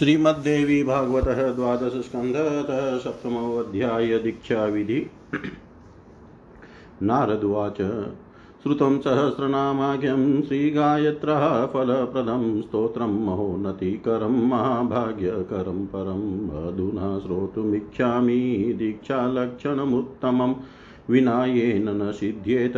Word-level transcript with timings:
श्रीमद्देवी 0.00 0.82
भागवत 0.82 1.24
द्वादश 1.28 1.92
स्कन्धतः 1.92 2.98
सप्तमोऽध्याय 2.98 4.18
दीक्षाविधि। 4.18 5.10
नारदुवाच 7.02 7.76
श्रुतं 8.62 9.00
सहस्रनामाख्यं 9.00 10.42
श्रीगायत्रः 10.42 11.66
फलप्रदं, 11.66 12.62
स्तोत्रं 12.62 13.24
महोन्नतिकरं, 13.26 14.48
महाभाग्यकरं 14.48 15.86
परम्। 15.86 16.50
अधुना 16.50 17.18
श्रोतुमिच्छामि 17.18 18.74
दीक्षालक्षणमुत्तमं। 18.78 20.54
विना 21.10 21.44
येन 21.44 21.88
न 21.88 22.12
सिद्ध्येत 22.12 22.72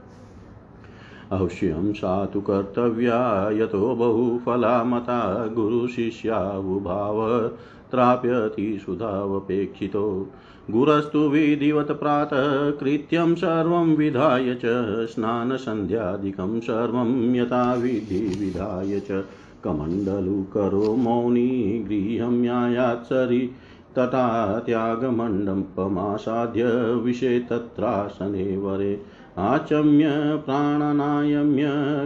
अवश्यं 1.31 1.94
सा 1.94 2.26
तु 2.26 2.41
कर्तव्या 2.41 3.49
यतो 3.52 3.95
बहुफला 3.95 4.84
मता 4.84 5.48
गुरुशिष्यावुभाव 5.48 7.49
त्राप्यति 7.91 8.82
सुधावपेक्षितो। 8.85 10.27
गुरस्तु 10.71 11.20
विधिवत् 11.20 11.91
प्रातः, 11.91 12.71
कृत्यं 12.71 13.35
सर्वं 13.35 13.96
विधाय 13.96 14.54
च, 14.54 14.62
स्नानसन्ध्यादिकं 15.10 16.60
सर्वं 16.60 17.35
यथा 17.35 17.73
विधि 17.73 18.35
विधाय 18.40 18.99
च। 18.99 19.23
कमण्डलुकरो 19.63 20.95
मौनी 20.95 21.85
गृहं 21.88 22.43
यायात्सरि 22.43 23.51
तथा 23.99 24.60
त्यागमण्डपमासाद्य 24.60 26.95
विषे 26.95 27.40
तत्रासने 27.40 28.57
वरे। 28.57 29.20
आचम्य, 29.37 30.05
प्राणनायम्य, 30.46 31.63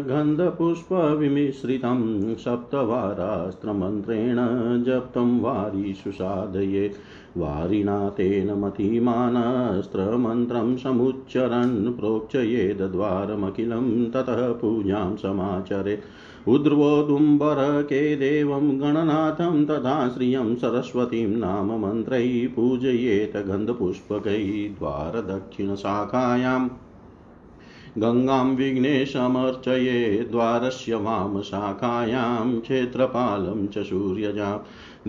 गन्धपुष्पविमिश्रितं 0.08 2.36
सप्तवारास्त्रमन्त्रेण 2.36 4.38
जप्तं 4.84 5.40
वारिषु 5.40 6.12
साधयेत् 6.12 6.94
वारिणा 7.38 8.10
तेन 8.10 8.52
मतिमानस्त्रमन्त्रं 8.52 10.78
समुच्चरन् 10.78 11.94
प्रोक्षयेद्वारमखिलं 11.94 14.12
ततः 14.12 14.52
पूजां 14.52 15.16
समाचरेत् 15.16 16.50
उद्र्वोदुम्बरके 16.50 18.16
देवं 18.16 18.82
गणनाथं 18.82 19.66
तथा 19.66 20.10
श्रियं 20.10 20.56
सरस्वतीं 20.56 21.28
नाम 21.28 21.80
मन्त्रैः 21.80 22.48
पूजयेत 22.48 23.38
गन्धपुष्पकैः 23.38 24.80
द्वारदक्षिणशाखायाम्। 24.80 26.70
गङ्गां 27.98 28.56
विघ्नेशमर्चये, 28.56 30.28
द्वारस्य 30.32 30.96
वामशाखायां 30.96 32.60
क्षेत्रपालं 32.60 33.68
च 33.68 33.78
सूर्यजां। 33.78 34.58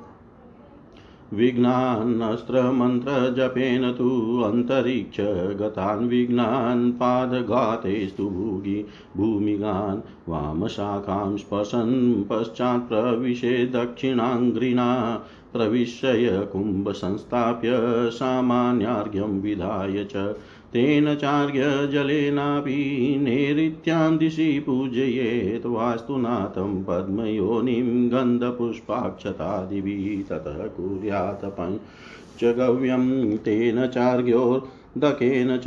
विघ्नान्नस्त्रमन्त्रजपेन 1.34 3.92
तु 3.92 4.42
अन्तरिक्ष 4.42 5.16
गतान् 5.60 6.08
विघ्नान् 6.08 6.92
पादघातेस्तु 6.92 8.30
भूगि 8.30 8.86
भूमिगान् 9.16 10.30
वामशाखां 10.30 11.36
स्पशन् 11.36 12.24
पश्चात् 12.24 12.88
प्रविशे 12.88 13.66
दक्षिणाङ्घ्रिणा 13.66 15.22
प्रविश्य 15.52 16.48
कुम्भसंस्थाप्य 16.52 17.70
सामान्यार्घ्यं 18.10 19.40
विधाय 19.40 20.04
च 20.04 20.36
तेन 20.72 21.14
चार्घ्यजलेनापि 21.14 23.18
नैऋत्यां 23.22 24.18
दिशि 24.18 24.62
पूजयेत् 24.66 25.66
वास्तुनाथं 25.66 26.84
पद्मयोनिं 26.84 28.08
गन्धपुष्पाक्षतादिभिः 28.08 30.28
ततः 30.28 30.52
कुर्यात् 30.52 31.44
पञ्चगव्यं 31.44 33.36
तेन 33.36 33.86
चार्घ्योर्दकेन 33.86 35.56
च 35.56 35.64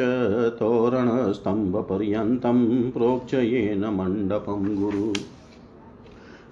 तोरणस्तम्भपर्यन्तं 0.59 2.91
प्रोक्षयेन 2.91 3.85
मण्डपं 3.85 4.75
गुरु। 4.75 5.13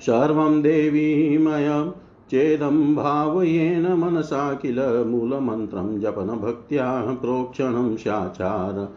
सर्वं 0.01 0.61
देवीमयम् 0.61 2.08
चेदं 2.31 2.95
भावयेन 2.95 3.85
मनसा 3.99 4.53
किल 4.53 4.79
मूलमन्त्रं 5.07 5.99
जपनभक्त्या 5.99 7.15
प्रोक्षणं 7.21 7.97
स्याचार 7.97 8.87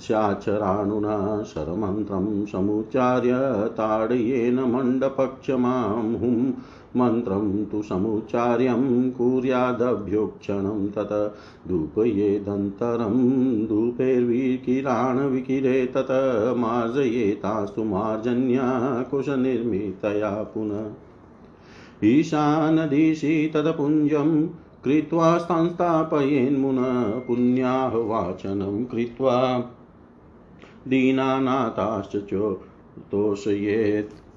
स्याचराणुना 0.00 1.42
शरमन्त्रं 1.42 2.46
समुच्चार्य 2.46 3.34
ताडयेन 3.78 4.72
मण्डपक्षमां 4.72 6.16
हुं 6.16 6.52
मन्त्रं 6.96 7.64
तु 7.64 7.82
समुच्चार्यं 7.82 9.10
कुर्यादभ्योक्षणं 9.10 10.86
तत 10.96 11.34
धूपयेदन्तरं 11.68 13.18
धूपैर्विकिराणविकिरे 13.66 15.92
तत 15.96 16.08
मार्जयेतास्तु 16.58 17.84
मार्जन्या 17.84 19.02
कुशनिर्मितया 19.10 20.46
पुनः 20.54 21.07
ईशानदिशि 22.04 23.50
तदपुञ्जं 23.54 24.46
कृत्वा 24.84 25.38
संस्थापयेन्मुन 25.38 26.76
पुण्याहवाचनं 27.26 28.84
कृत्वा 28.84 29.58
दीनानाथाश्च 30.88 32.34
तोषयेत् 33.10 34.27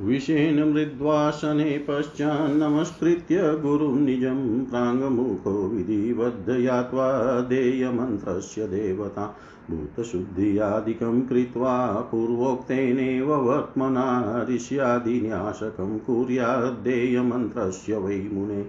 विषेण 0.00 0.72
मृद्वासने 0.72 1.84
पश्चान्नमस्कृत्य 1.88 3.36
गुरुं 3.62 3.96
निजं 3.96 4.64
प्राङ्मुखो 4.64 5.68
विधिवद्धयात्वा 5.68 7.40
देयमन्त्रस्य 7.40 8.66
देवता 8.66 9.36
भूतशुद्ध्यादिकं 9.70 11.22
कृत्वा 11.22 11.86
पूर्वोक्तेनेव 12.10 13.34
वर्त्मना 13.34 14.46
ऋष्यादिन्यासकं 14.50 15.98
कुर्याद्देयमन्त्रस्य 15.98 17.96
वै 17.96 18.28
मुने। 18.32 18.64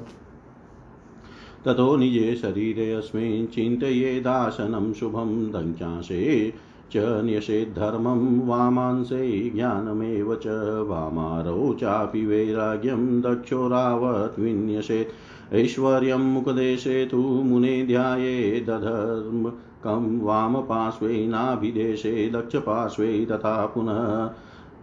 ततो 1.65 1.97
निजे 1.97 2.37
शरीरेऽस्मिन् 2.37 3.47
चिन्तयेदासनं 3.47 4.93
शुभं 4.93 5.53
दङ्ख्यासे 5.53 6.53
च 6.93 7.23
न्यषेद्धर्मं 7.25 8.47
वामांसे 8.49 9.51
ज्ञानमेव 9.55 10.35
च 10.35 10.47
वामारौ 10.89 11.73
चापि 11.75 12.25
वैराग्यं 12.27 13.21
दक्षो 13.21 13.69
रावत् 13.69 14.39
विन्यसेत् 14.41 15.55
ऐश्वर्यं 15.55 16.33
मुखदेशे 16.35 17.05
तु 17.07 17.19
मुने 17.19 17.87
ध्याये 17.87 18.61
दधर्म 18.61 19.49
कं 19.85 20.19
वामपार्श्वे 20.25 21.27
नाभिदेशे 21.27 22.29
दक्षपार्श्वे 22.29 23.27
तथा 23.31 23.55
पुनः 23.67 24.31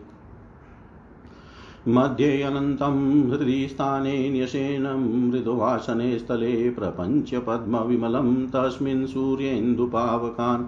मध्ये 1.88 2.42
अनन्तं 2.42 3.32
हृदिस्थाने 3.32 4.30
न्यसेनं 4.30 5.30
मृदुवासने 5.30 6.20
स्थले 6.20 6.70
प्रपञ्चपद्मविमलं 6.70 8.48
तस्मिन् 8.48 9.06
सूर्येन्दुपावकान् 9.06 10.66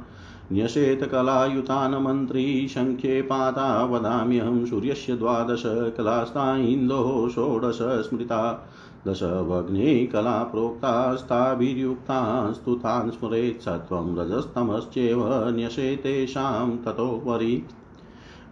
न्यसेतकलायुतान् 0.54 2.04
मन्त्री 2.04 2.68
सङ्ख्ये 2.68 3.22
पाता 3.22 3.86
वदाम्यहं 3.86 4.66
सूर्यस्य 4.66 5.16
द्वादश 5.16 5.64
कलास्ता 5.66 6.56
इन्दोः 6.56 7.30
षोडश 7.30 7.80
स्मृता 7.82 8.70
दशभग्ने 9.08 10.06
कला 10.06 10.44
प्रोक्तास्ताभिर्युक्तास्तु 10.44 12.76
तान् 12.76 13.12
स्मरेत् 13.12 13.62
सत्त्वं 13.62 14.18
रजस्तमश्चैव 14.18 15.52
न्यसेतेषां 15.56 16.78
ततोपरि। 16.78 17.64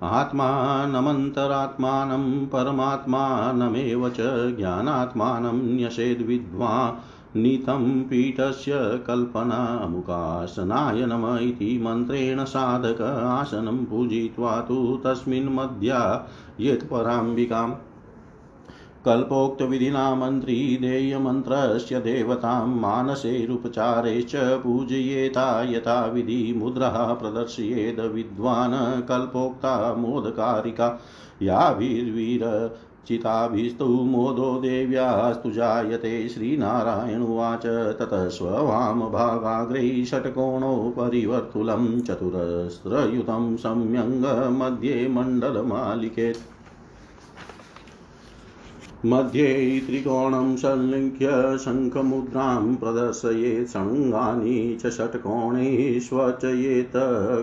आत्मानमन्तरात्मानं 0.03 2.45
परमात्मानमेव 2.45 4.09
च 4.09 4.53
ज्ञानात्मानं 4.57 5.77
न्यसेद्विद्वा 5.77 7.01
नीतं 7.35 8.01
पीठस्य 8.03 8.79
कल्पनामुखासनाय 9.07 11.05
नम 11.05 11.25
इति 11.41 11.77
मन्त्रेण 11.83 12.43
साधक 12.43 13.01
आसनं 13.01 13.77
पूजयित्वा 13.85 14.59
तु 14.61 14.79
तस्मिन् 15.05 15.47
मध्या 15.55 16.01
यत्पराम्बिकाम् 16.59 17.73
कल्पोक्तविधिना 19.05 20.03
मन्त्री 20.15 20.55
देयमन्त्रस्य 20.81 21.99
देवतां 21.99 22.67
मानसैरुपचारैश्च 22.67 24.35
पूजयेता 24.63 25.45
यथा 25.69 26.05
विधि 26.05 26.53
मुद्रः 26.57 27.13
प्रदर्शयेद 27.13 27.99
विद्वान् 28.13 29.01
कल्पोक्ता 29.07 29.73
मोदकारिका 29.95 30.99
याभिर्वीर 31.41 32.43
चिताभिस्तु 33.07 33.85
मोदो 33.85 34.59
देव्यास्तु 34.61 35.51
जायते 35.51 36.29
श्रीनारायणुवाच 36.29 37.65
ततः 37.99 38.27
स्ववामभागाग्रे 38.29 40.05
षट्कोणो 40.05 40.93
परिवर्तुलं 40.97 42.01
चतुरस्रयुतं 42.01 43.55
सम्यङ्गमध्ये 43.57 45.07
मण्डलमालिकेत् 45.07 46.49
मध्ये 49.05 49.79
त्रिकोणं 49.87 50.55
संलिख्य 50.55 51.57
शङ्खमुद्रां 51.65 52.75
प्रदर्शयेत् 52.75 53.69
षण्गानि 53.69 54.77
च 54.81 54.89
षट्कोणैः 54.97 55.99
स्वचयेत् 55.99 56.97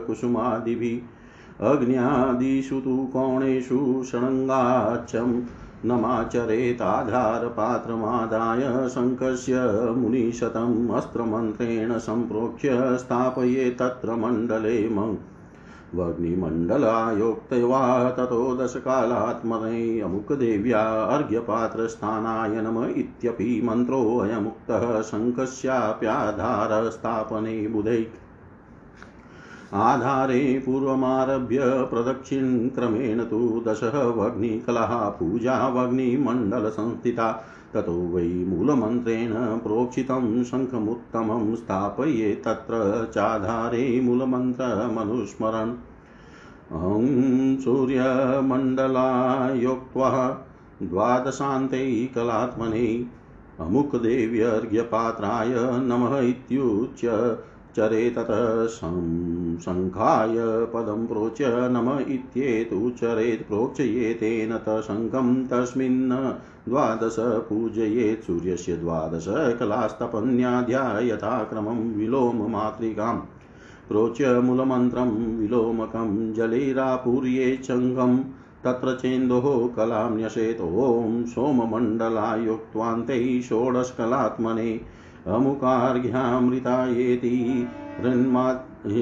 कुसुमादिभिः। 0.07 1.18
अग्न्यादिषु 1.67 2.81
तु 2.81 2.97
कोणेषु 3.13 3.79
षडङ्गाच्छं 4.11 5.31
नमाचरेताधारपात्रमादाय 5.85 8.63
शङ्खस्य 8.95 9.63
मुनिशतम् 9.97 10.95
अस्त्रमन्त्रेण 10.97 11.99
सम्प्रोक्ष्य 11.99 12.99
स्थापये 12.99 13.71
तत्र 13.81 14.17
मण्डले 14.17 14.89
वग्निमण्डलायोक्तवा 15.95 17.83
ततो 18.19 18.57
दशकालात्मने 18.57 20.01
अमुकदेव्या 20.01 20.83
अर्घ्यपात्रस्थानाय 21.17 22.63
नम 22.63 22.79
इत्यपि 23.03 23.61
मन्त्रोऽयमुक्तः 23.65 25.01
शङ्खस्याप्याधारस्थापने 25.11 27.57
बुधैः 27.69 28.28
आधारे 29.75 30.63
पूर्वमारभ्य 30.67 31.59
प्रदक्षिणक्रमेण 31.91 33.25
तु 33.25 33.63
दशः 33.67 33.97
वग्निकलः 34.19 34.93
पूजावग्निमण्डलसंस्थिता 35.19 37.27
ततो 37.75 37.97
वै 38.13 38.29
मूलमन्त्रेण 38.51 39.33
प्रोक्षितं 39.65 40.45
शङ्खमुत्तमं 40.45 41.55
स्थापये 41.57 42.31
तत्र 42.47 42.75
चाधारे 43.15 43.83
मूलमन्त्रमनुस्मरन् 44.01 45.75
अहं 46.73 47.07
सूर्यमण्डलायोक्त्वा 47.59 50.11
द्वादशान्ते 50.83 51.85
कलात्मने 52.15 53.07
अमुकदेव्यर्घ्यपात्राय 53.61 55.55
नमः 55.89 56.19
इत्युच्य 56.21 57.09
चरे 57.77 58.11
ततः 58.11 58.67
शङ्खाय 59.65 60.35
पदं 60.75 61.07
प्रोच्य 61.07 61.45
नम 61.49 62.15
इत्येतुच्चरेत् 62.15 63.49
प्रोक्षयेतेन 63.49 64.59
तशङ्खं 64.59 65.47
तस्मिन् 65.47 66.11
द्वादश 66.69 67.17
पूजयेत् 67.19 68.25
सूर्यस्य 68.25 68.77
द्वादश 68.77 69.25
कलास्तपन्याध्या 69.61 71.01
यथाक्रमं 71.01 71.95
विलोममातृकाम् 71.95 73.21
प्रोच्य 73.89 74.41
मूलमन्त्रं 74.41 75.39
विलोमकं 75.39 76.35
जलेरापूर्येत् 76.35 77.65
शङ्खं 77.65 78.19
तत्र 78.65 78.99
चेन्दोः 79.03 79.77
कलां 79.77 80.17
न्यसेत्। 80.17 80.61
ॐ 80.61 81.27
सोममण्डलायुक्त्वान्तैः 81.27 83.41
षोडशकलात्मने 83.41 84.81
अमुकार्घ्यामृतायेति 85.29 87.69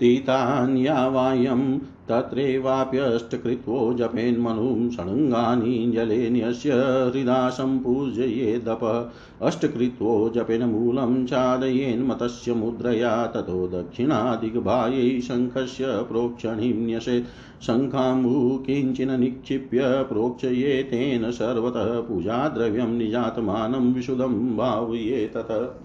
तीतान्यावायं 0.00 1.78
तत्रैवाप्यष्टकृत्वो 2.08 3.94
जपेन्मनुं 3.94 4.90
षडङ्गानीञ्जलेन्यस्य 4.90 6.70
हृदा 7.12 7.50
सम्पूजयेदप 7.50 9.12
अष्टकृत्वो 9.42 10.32
जपेन 10.34 10.62
मूलं 10.62 11.26
चादयेन्मतस्य 11.26 12.54
मुद्रया, 12.54 13.26
ततो 13.26 13.66
दक्षिणादिग्भायै 13.68 15.20
शङ्खस्य 15.20 15.84
प्रोक्षणीं 15.88 16.86
न्यसेत् 16.86 17.26
शङ्खाम्बु 17.62 18.64
किञ्चिन् 18.66 19.20
निक्षिप्य 19.20 19.80
प्रोक्षयेतेन 19.82 21.30
सर्वतः 21.30 22.00
पूजाद्रव्यं 22.00 22.88
निजातमानं 22.88 23.92
विशुदं 23.92 24.56
भावये 24.56 25.30
तत्। 25.36 25.82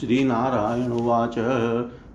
श्रीनारायणुवाच 0.00 1.38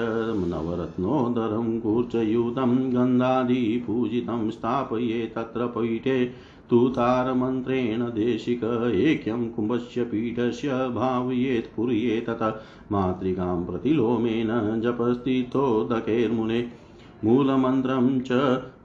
नवरत्नोदरं 0.52 1.80
कूर्चयुतं 1.80 2.76
गन्धादिपूजितं 2.94 4.50
स्थापये 4.52 5.26
तत्र 5.36 5.66
पीठे 5.66 6.26
तुतारमन्त्रेण 6.70 8.02
देशिक 8.16 8.64
ऐक्यं 8.64 9.48
कुम्भस्य 9.50 10.04
पीठस्य 10.04 10.70
भावयेत् 10.96 11.76
पुर्ये 11.76 12.20
ततः 12.22 12.60
मातृकां 12.92 13.64
प्रतिलोमेन 13.66 14.50
जपस्थितोदकैर्मुने 14.82 16.66
मूलमन्त्रं 17.24 18.20
च 18.22 18.32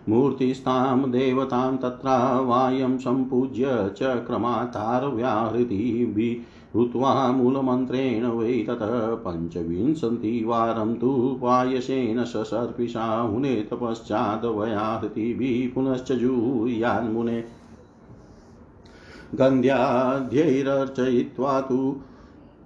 मूर्तिस्तां 0.09 1.11
देवतां 1.11 1.71
तत्रा 1.77 2.15
वायं 2.47 2.93
सम्पूज्य 2.97 3.73
च 3.97 4.15
क्रमातारव्याहृतिभिः 4.27 5.99
हुत्वा 6.75 7.31
मूलमन्त्रेण 7.31 8.25
वै 8.25 8.65
ततः 8.67 9.15
पञ्चविंशतिवारं 9.15 10.95
तु 10.95 11.39
पायसेन 11.41 12.23
ससर्पिषा 12.23 13.21
हुनेत 13.21 13.69
पश्चाद्वयाहृतिभिः 13.73 15.75
पुनश्च 15.75 16.11
जूयान्मुने। 16.11 17.43
गन्ध्याध्यैरर्चयित्वा 19.35 21.61
तु 21.61 21.95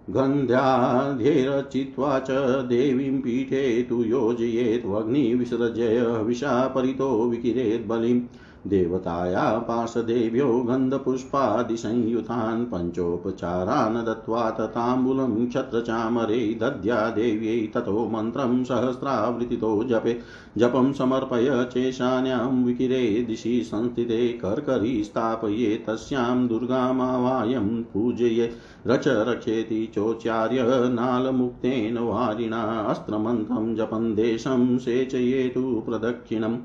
गन्ध्याध्यैरचित्वा 0.10 2.20
च 2.20 2.66
देवीं 2.66 3.20
पीठे 3.20 3.86
तु 3.90 4.04
योजयेत् 4.04 4.86
वह्निविसृजय 4.86 5.98
हविषा 5.98 6.68
परितो 6.68 7.30
विकिरेत् 7.30 7.88
बलिम्। 7.88 8.22
देवताया 8.68 9.60
पार्श्वदेव्यो 9.60 10.62
गन्धपुष्पादिसंयुतान् 10.62 12.66
पञ्चोपचारान् 12.66 14.06
दत्त्वा 14.06 14.50
तताम्बूलं 14.50 15.48
क्षत्रचामरे 15.48 16.58
दद्या 16.62 17.10
देव्यै 17.10 17.68
ततो 17.68 18.10
मन्त्रं 18.10 18.64
सहस्रावृतितो 18.64 19.84
जपे। 19.84 20.20
जपं 20.58 20.94
समर्पय 20.94 21.70
चेशान्यां 21.74 22.64
विकिरे 22.64 23.26
दिशि 23.28 23.64
संस्थिते 23.64 24.28
कर्करी 24.28 25.04
स्थापये 25.04 25.84
तस्यां 25.88 26.48
दुर्गामावायं 26.48 27.84
पूजये। 27.84 28.52
रच 28.88 29.08
रक्षेति 29.08 29.92
चोच्चार्य 29.96 30.66
नालमुक्तेन 30.68 31.98
वारिणा 31.98 32.62
अस्त्रमन्त्रं 32.62 33.76
जपन् 33.76 34.16
देशं 34.16 34.78
सेचयेतु 34.78 35.84
प्रदक्षिणम्। 35.86 36.58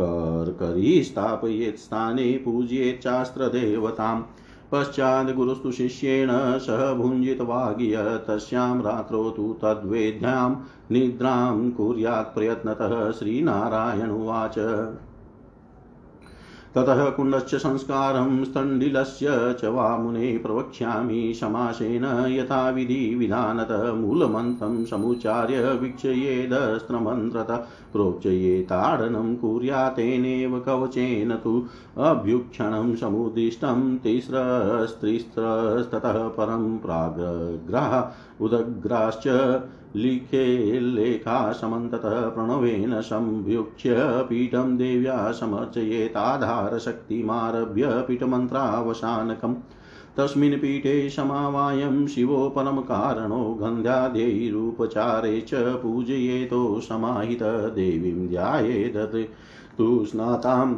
कर्करी 0.00 1.02
स्थापयेत् 1.04 1.78
स्थाने 1.78 2.42
पूजयेच्चास्त्रदेवताम् 2.44 4.22
पश्चात् 4.72 5.36
गुरुस्तु 5.36 5.72
शिष्येण 5.72 6.58
सह 6.58 6.94
भुञ्जितवागिय 6.94 7.96
तस्यां 8.28 8.82
रात्रो 8.82 9.30
तु 9.30 9.58
तद्वेद्यां 9.62 10.54
निद्रां 10.90 11.70
कुर्यात् 11.70 12.34
प्रयत्नतः 12.34 13.10
श्रीनारायण 13.10 14.10
उवाच। 14.10 14.58
ततः 16.76 17.08
कुण्डस्य 17.16 17.58
संस्कारं 17.58 18.44
स्तण्डिलस्य 18.44 19.26
च 19.60 19.64
वा 19.74 19.96
मुने 19.96 20.38
प्रवक्ष्यामि 20.38 21.34
समासेन 21.40 22.04
यथाविधि 22.30 23.14
विधानत 23.14 23.68
मूलमन्त्रं 23.96 24.84
समुच्चार्य 24.84 25.72
वीक्षयेदस्त्रमन्त्रत 25.82 27.50
प्रोक्षयेताडनं 27.92 29.34
कुर्यातेनेव 29.36 30.58
कवचेन 30.66 31.36
तु 31.44 31.62
अभ्युक्षणं 32.08 32.94
समुदिष्टं 32.96 33.96
तिस्रस्त्रिस्रस्ततः 34.04 36.28
परं 36.38 36.78
प्राग्रह 36.78 37.96
उदग्राश्च 38.44 39.26
लिखे 39.96 40.80
लेखासमन्ततः 40.80 42.28
प्रणवेन 42.28 43.00
संभ्युक्ष्य 43.00 43.96
पीठं 43.98 44.76
देव्या 44.76 45.32
समर्चयेताधारशक्तिमारभ्य 45.32 48.04
पीठमन्त्रावसानकम् 48.08 49.54
तस्मिन् 50.16 50.58
पीठे 50.58 51.10
समावायं 51.10 52.06
शिवो 52.06 52.50
परमकारणो 52.50 53.54
गन्ध्याद्यैरुपचारे 53.54 55.40
च 55.40 55.50
पूजयेतो 55.54 56.80
समाहित 56.80 57.42
ध्यायेदत्। 57.42 59.30
तु 59.78 60.04
स्नाताम् 60.04 60.74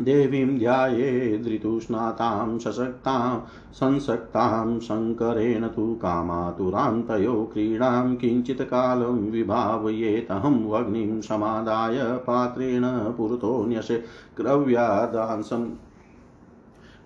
देवीं 0.00 0.58
ध्यायेदृतुस्नातां 0.58 2.58
सशक्तां, 2.58 3.46
संसक्तां 3.72 4.80
शङ्करेण 4.80 5.68
तु 5.68 5.94
कामातुरां 5.94 7.02
तयो 7.02 7.50
क्रीडां, 7.52 8.16
किञ्चित् 8.16 8.62
कालं 8.62 9.30
विभावयेतहं 9.30 10.64
वग्निं 10.64 11.20
समादाय 11.20 12.02
पात्रेण 12.02 13.12
पुरतो 13.12 13.66
न्यसे 13.66 14.04
क्रव्यादांसं 14.36 15.64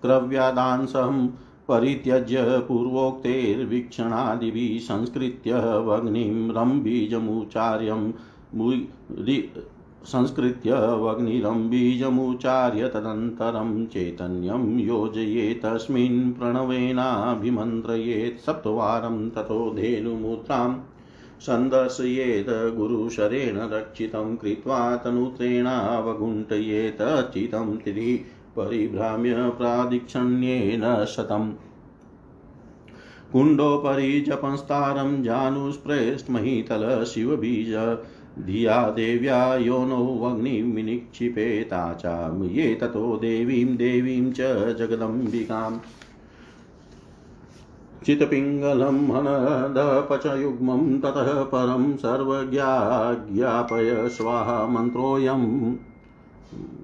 क्रव्यादांसं 0.01 1.27
परित्यज्य 1.67 2.63
पूर्वोक्तैर्वीक्षणादिभिः 2.67 4.79
संस्कृत्य 4.79 5.79
वग्निं 5.79 6.51
रम्बीजमुचार्यं 6.51 8.11
संस्कृत्य 10.05 10.73
वग्निरं 10.73 11.69
बीजमुच्चार्य 11.69 12.87
तदनन्तरं 12.87 13.85
चैतन्यं 13.85 14.79
योजयेत् 14.79 15.63
तस्मिन् 15.63 16.33
प्रणवेनाभिमन्त्रयेत् 16.33 18.39
सप्तवारं 18.39 19.29
ततो 19.29 19.75
धेनुमुद्रां 19.75 20.79
सन्दर्शयेत् 21.41 22.75
गुरुशरेण 22.75 23.57
रक्षितं 23.57 24.35
कृत्वा 24.35 24.95
तनुत्रेणावगुण्ठयेत् 24.95 27.33
चितं 27.33 27.77
तिरि 27.77 28.25
परिभ्राम्य 28.55 29.49
प्रादिक्षण्येन 29.49 31.05
शतम्। 31.05 31.51
कुण्डोपरि 33.31 34.19
जपंस्तारं 34.19 35.23
जानुस्प्रेष्टमहितल 35.23 37.05
धिया 38.45 38.89
देव्या 38.89 39.55
योनोऽग्निं 39.55 40.73
विनिक्षिपेता 40.73 41.93
च 41.93 42.03
ये 42.51 42.75
ततो 42.75 43.17
देवीं 43.17 43.77
देवीं 43.77 44.31
च 44.31 44.37
जगदम्बिकाम् 44.77 45.77
चित्पिङ्गलं 48.05 48.87
हनदपचयुग्मं 48.87 50.99
ततः 50.99 51.43
परं 51.43 51.97
सर्वज्ञाज्ञापय 51.97 54.09
स्वाहा 54.09 54.67
मन्त्रोऽयम्। 54.67 55.75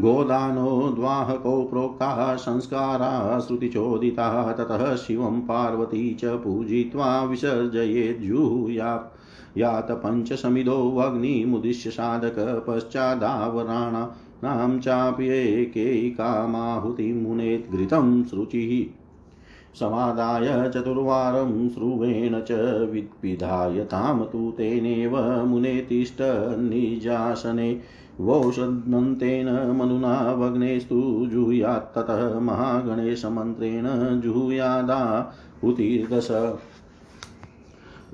गोदानोद्वाहको 0.00 1.64
प्रोक्ताः 1.64 2.36
संस्काराः 2.36 3.40
श्रुतिचोदिताः, 3.40 4.52
ततः 4.52 4.96
शिवं 4.96 5.40
पार्वती 5.40 6.14
च 6.14 6.24
पूजित्वा 6.24 7.22
विसर्जयेज्जुहुया 7.22 9.12
यात 9.56 9.90
अग्निमुदिश्य 9.90 11.90
साधक 11.90 12.64
पश्चादावराणानां 12.68 14.78
चाप्येकैकामाहुतिमुनेत् 14.78 17.72
घृतं 17.72 18.24
शुचिः 18.24 18.97
समादाय 19.74 20.70
चतुर्वारं 20.70 21.68
स्रुवेण 21.68 22.40
च 22.40 22.52
विद्विधाय 22.92 23.84
तां 23.84 24.24
तु 24.24 24.54
तेनेव 24.58 25.46
मुने 25.46 25.86
तिष्ठन्निजासने 25.88 27.80
वौषधन्तेन 28.20 29.76
मनुना 29.76 30.36
भग्नेस्तु 30.36 31.28
जुहुयात्ततः 31.32 32.40
महागणेशमन्त्रेण 32.40 34.20
जुहुयादाहुतिर्दश 34.20 36.28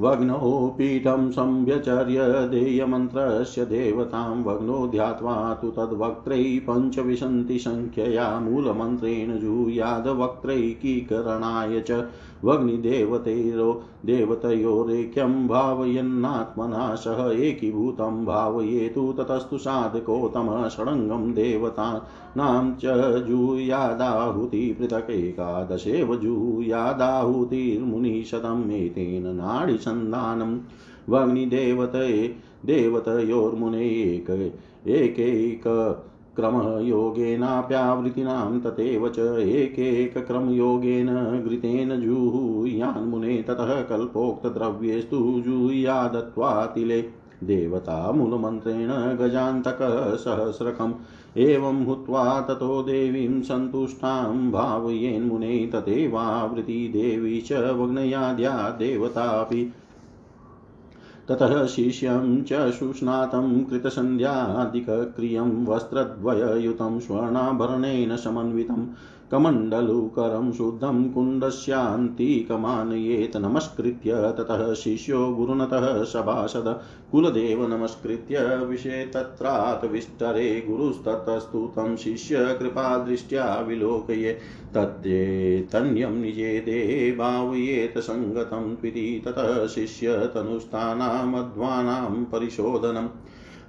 वग्नौ 0.01 0.75
पीठं 0.79 1.31
संव्यचर्य 1.31 2.47
देयमन्त्रस्य 2.51 3.65
देवतां 3.65 4.43
वग्नो 4.43 4.87
ध्यात्वा 4.87 5.59
तु 5.63 5.73
तद्वक्त्रै 5.77 6.63
पञ्चविशन्ति 6.69 7.59
सङ्ख्यया 7.59 8.41
मूलमन्त्रेण 8.41 9.39
जुहुयादवक्त्रैकीकरणाय 9.39 11.81
च 11.81 11.91
वग्निदेवतैरो 12.45 13.83
देवतयोरेक्यं 14.07 15.47
भावयन्नात्मना 15.49 16.95
सह 16.95 17.47
एकीभूतं 17.47 18.25
भावयेतु 18.25 19.15
ततस्तु 19.19 19.59
साधकोत्तमः 19.59 20.69
षडङ्गं 20.69 21.33
देवतानां 21.35 22.75
च 22.85 22.87
जूयादाहुति 23.29 24.77
पृथक् 24.81 25.11
एकादशेव 25.11 26.17
जूयादाहुतिर्मुनिशतम् 26.17 28.73
एतेन 28.73 29.37
नाडि 29.37 29.75
परिसन्धानम् 29.75 30.59
वग्निदेवते 31.09 32.29
देवतयोर्मुने 32.67 34.03
एक 34.03 34.31
एकैक 34.89 35.65
क्रमयोगेनाप्यावृत्तीनां 36.37 38.61
तथैव 38.61 39.09
च 39.09 39.19
एकैकक्रमयोगेन 39.39 41.43
घृतेन 41.49 42.01
जुहुयान्मुने 42.01 43.43
ततः 43.43 43.83
कल्पोक्तद्रव्येस्तु 43.83 45.43
जुहुयादत्वातिले 45.45 47.05
देवतामूलमन्त्रेण 47.45 49.17
गजान्तकसहस्रकम् 49.17 50.93
एवं 51.37 51.85
हुत्वा 51.85 52.41
ततो 52.41 52.83
देवीं 52.83 53.43
सन्तुष्टां 53.43 54.51
भावयेन्मुने 54.51 55.71
तथैवावृति 55.75 56.91
देवी 56.93 57.41
च 57.41 57.53
वग्नयाद्या 57.53 58.71
देवतापि। 58.71 59.73
ततः 61.29 61.67
शिष्यं 61.67 62.43
च 62.45 62.71
सुस्नातं 62.79 63.65
कृतसन्ध्यादिकक्रियं 63.65 65.51
वस्त्रद्वययुतं 65.67 66.99
स्वर्णाभरणेन 67.01 68.17
समन्वितं 68.17 68.87
कमण्डलुकरं 69.35 70.53
शुद्धं 70.53 71.13
कुण्डस्यान्तिकमानयेत् 71.13 73.37
नमस्कृत्य 73.37 74.35
ततः 74.39 74.75
शिष्यो 74.75 75.35
गुरुनतः 75.35 76.05
सभासद 76.05 76.81
कुलदेव 77.11 77.69
नमस्कृत्य 77.69 78.67
विषे 78.67 79.07
तत्रात् 79.07 79.93
विष्टरे 79.93 80.65
गुरुस्ततस्तु 80.69 81.73
तं 81.77 81.97
शिष्य 81.97 82.57
कृपादृष्ट्या 82.59 83.61
विलोकये 83.61 84.39
तद्येतन्यं 84.75 86.21
निजे 86.21 86.63
देहे 86.67 87.17
भावयेत 87.17 87.99
सङ्गतं 87.99 88.75
त्विति 88.75 89.23
ततः 89.27 89.67
शिष्यतनुस्थानामध्वानां 89.67 92.25
परिशोधनम् 92.25 93.09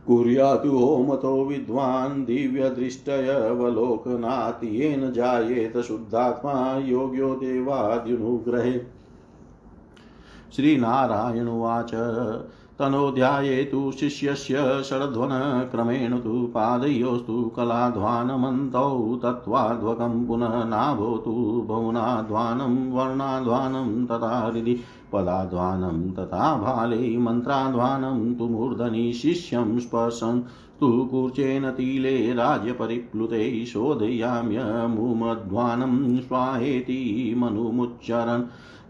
कुर्यातु 0.08 0.78
होमतो 0.78 1.46
विद्वान् 1.46 2.26
दिव्यदृष्टयवलोकनात् 2.26 4.64
येन 4.64 5.12
जायेत 5.12 5.78
शुद्धात्मा 5.78 6.82
योग्यो 6.86 7.36
देवाद्युनुग्रहे। 7.36 8.80
श्रीनारायणुवाच 10.56 11.94
तनोध्यायेतु 12.80 13.92
शिष्यस्य 13.92 14.84
षड्ध्वनक्रमेण 14.84 16.20
तु 16.20 16.30
पादयोस्तु 16.30 17.52
कलाध्वानमन्तौ 17.56 19.20
तत्त्वाध्वकं 19.24 20.28
पुनः 20.28 20.64
नाभोतु 20.64 21.64
भुवनाध्वानं, 21.68 22.92
वर्णाध्वानं 22.92 24.06
तथा 24.06 24.40
हृदि, 24.40 24.80
पदाध्वानं 25.14 26.12
तथा 26.12 26.58
भाले, 26.58 27.18
मन्त्राध्वानं 27.18 28.36
तु 28.36 28.44
मूर्धनि 28.44 29.14
शिष्यं 29.14 29.80
स्पर्शन् 29.80 30.42
तु 30.80 31.08
कूर्चेन 31.12 31.72
तिले 31.72 32.34
राज्यपरिप्लुते 32.34 33.66
शोधयाम्यमुमध्वानं 33.66 36.18
स्वाहेति 36.18 37.36
मनुमुच्चरन्। 37.38 38.44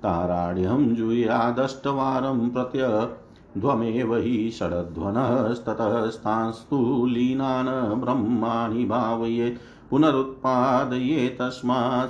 ताराढ्यं 0.04 0.96
जुयादष्टवारं 0.96 2.50
प्रत्य 2.50 3.10
ध्वमेव 3.58 4.16
हि 4.16 4.52
षडध्वनस्ततस्तांस्तु 4.54 7.06
लीनान् 7.06 8.02
ब्रह्माणि 8.02 8.86
भावये 8.86 9.58
पुनरुत्पादये 9.90 11.38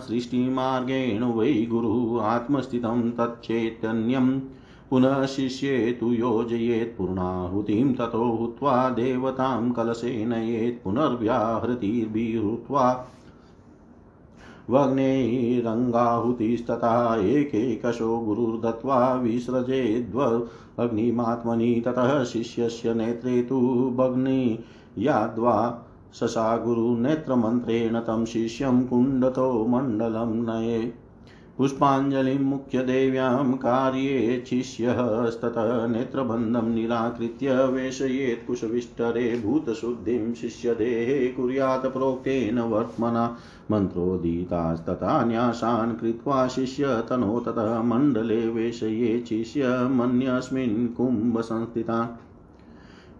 सृष्टिमार्गेण 0.07 1.23
वै 1.37 1.67
गुरुः 1.71 2.25
आत्मस्थितं 2.25 3.11
तच्चैतन्यम् 3.19 4.39
पुनः 4.89 5.25
शिष्ये 5.25 5.97
तु 5.99 6.13
योजयेत् 6.13 6.97
पूर्णाहुतिं 6.97 7.93
ततो 7.93 8.35
हुत्वा 8.35 8.89
देवतां 8.99 9.71
कलशे 9.71 10.25
नयेत् 10.25 10.83
पुनर्व्याहृतिर्भिहृत्वा 10.83 13.05
वग्नेरङ्गाहुतिस्तथा 14.69 17.15
एकैकशो 17.15 18.19
गुरुर्दत्त्वा 18.19 19.13
विसृजेद्व 19.13 20.49
अग्निमात्मनि 20.79 21.83
ततः 21.85 22.23
शिष्यस्य 22.23 22.93
नेत्रे 22.93 23.41
तु 23.41 23.91
भग्नि 23.95 24.59
याद्वा 24.97 25.83
ससा 26.13 26.57
गुरुनेत्रमन्त्रेण 26.57 27.99
तं 27.99 28.25
शिष्यं 28.25 28.85
कुण्डतो 28.85 29.67
मण्डलं 29.67 30.45
नये। 30.45 31.04
पुष्पाञ्जलिं 31.57 32.39
मुख्यदेव्यां 32.45 33.53
कार्ये 33.57 34.43
शिष्यस्ततः 34.47 35.85
नेत्रबन्धं 35.91 36.73
निराकृत्य 36.75 37.53
वेशयेत् 37.75 38.45
कुशविष्टरे 38.47 39.23
भूतशुद्धिं 39.43 40.33
शिष्यदेहे 40.41 41.17
कुर्यात् 41.37 41.85
प्रोक्तेन 41.93 42.59
वर्त्मना 42.73 43.25
न्यासान् 45.27 45.95
कृत्वा 46.01 46.47
शिष्यतनो 46.57 47.39
ततः 47.47 47.81
मण्डले 47.93 48.47
वेशये 48.57 49.17
शिष्यमन्यस्मिन् 49.29 50.87
कुम्भसंस्थितान् 50.97 52.13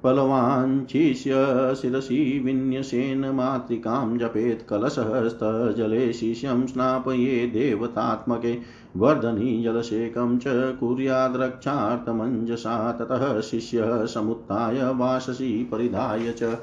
फलवाञ्छिष्य 0.05 1.33
शिरसि 1.81 2.41
विन्यसेन 2.45 3.25
मातृकां 3.25 4.17
जपेत् 4.17 4.67
कलशहस्तजले 4.67 6.13
शिष्यं 6.13 6.67
स्नापये 6.67 7.47
देवतात्मके 7.47 8.57
वर्धनी 8.97 9.63
जलसेकं 9.63 10.37
च 10.37 10.77
कुर्याद्रक्षार्थमञ्जसा 10.79 12.91
ततः 12.91 13.41
शिष्यः 13.41 14.05
समुत्थाय 14.05 14.93
वाससि 14.95 15.69
परिधाय 15.71 16.31
च। 16.31 16.57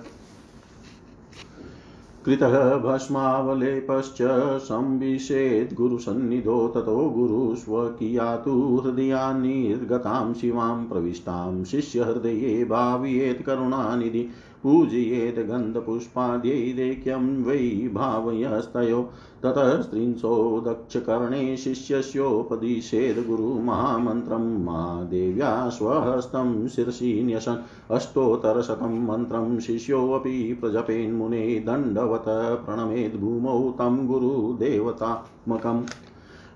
कृतः 2.25 2.77
भस्मावलेपश्च 2.79 4.19
संविशेत् 4.63 5.75
गुरुसन्निधौ 5.75 6.69
ततो 6.69 6.97
गुरुस्वकीयातु 7.11 8.83
हृदयान्निर्गतां 8.85 10.35
शिवां 10.35 10.85
प्रविष्टां 10.85 11.65
शिष्यहृदये 11.65 12.65
भावयेत् 12.65 13.43
करुणानिधि। 13.43 14.29
पूजयेत् 14.62 15.48
गन्धपुष्पाद्यैरेक्यं 15.48 17.44
वै 17.44 17.88
भावयस्तयो। 17.94 19.11
ततः 19.42 19.83
स्त्रींसो 19.83 20.61
दक्षकर्णे 20.66 21.57
शिष्यस्योपदिशेद् 21.57 23.27
गुरुमहामन्त्रं 23.27 24.64
मा 24.64 25.05
देव्या 25.05 25.68
स्वहस्तं 25.68 26.68
शिरसि 26.68 27.22
न्यसन् 27.22 27.92
अष्टोत्तरशतं 27.94 29.07
मन्त्रं 29.07 29.61
शिष्योऽपि 29.61 30.59
प्रजपेन्मुने 30.61 31.64
दण्डवत 31.66 32.25
प्रणमेद् 32.66 33.20
भूमौ 33.20 33.70
तं 33.70 34.07
गुरुदेवतात्मकम्। 34.07 35.83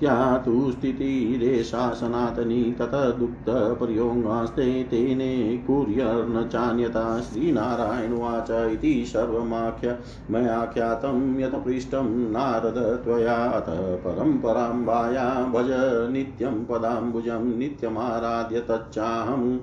त्या 0.00 0.42
तु 0.46 0.72
स्थितिरेषा 0.72 1.94
सनातनी 1.94 2.72
ततदुक्तपर्योगास्ते 2.72 4.84
तेने 4.84 5.64
कुर्यर्न 5.66 6.48
चान्यता। 6.48 7.20
श्रीनारायणवाच 7.20 8.50
इति 8.50 9.04
सर्वमाख्य। 9.06 9.98
मयाख्यातं 10.30 11.40
यत्पृष्टं 11.40 12.30
नारद 12.30 13.00
त्वयात 13.04 14.00
परम्पराम्बाया 14.04 15.52
भज 15.54 15.68
नित्यं 16.12 16.64
पदाम्बुजं 16.64 17.58
नित्यमाराध्य 17.58 18.60
तच्चाहम् 18.60 19.58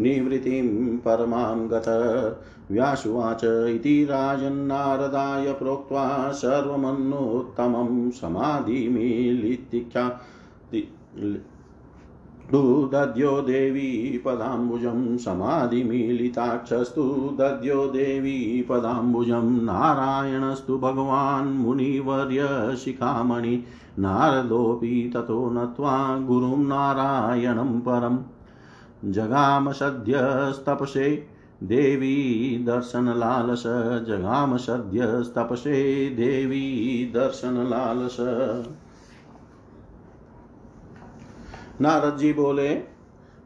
निवृत्तिं 0.00 0.98
परमां 0.98 1.70
गत। 1.70 1.84
व्यासुवाच 2.70 3.44
इति 3.44 4.04
राजन्नारदाय 4.04 5.52
प्रोक्त्वा 5.52 6.32
सर्वमन्नोत्तमं 6.32 8.10
समाधिमीलितिख्या 8.10 10.08
दद्यो 12.52 13.42
देवी 13.42 14.22
पदाम्बुजं 14.26 15.16
समाधिमीलिताक्षस्तु 15.16 17.36
दद्यो 17.40 17.86
देवी 17.86 18.62
पदाम्बुजं 18.62 19.64
नारायणस्तु 19.64 20.78
भगवान् 20.78 21.56
मुनिवर्यशिखामणि 21.56 23.64
नारदोऽपि 23.98 25.10
ततो 25.14 25.50
नत्वा 25.50 26.18
गुरुं 26.18 26.66
नारायणं 26.66 27.80
परम् 27.80 28.18
जगाम 29.12 29.72
सद्यस्तपसे 29.72 31.28
देवी 31.62 32.62
दर्शन 32.66 33.06
दर्शनलालस 33.06 33.62
जगाम 34.08 34.56
सद्यस्तपसे 34.56 36.08
देवी 36.10 37.10
दर्शन 37.14 37.54
दर्शनलालस। 37.54 38.16
नारद 41.80 42.16
जी 42.16 42.32
बोले, 42.32 42.82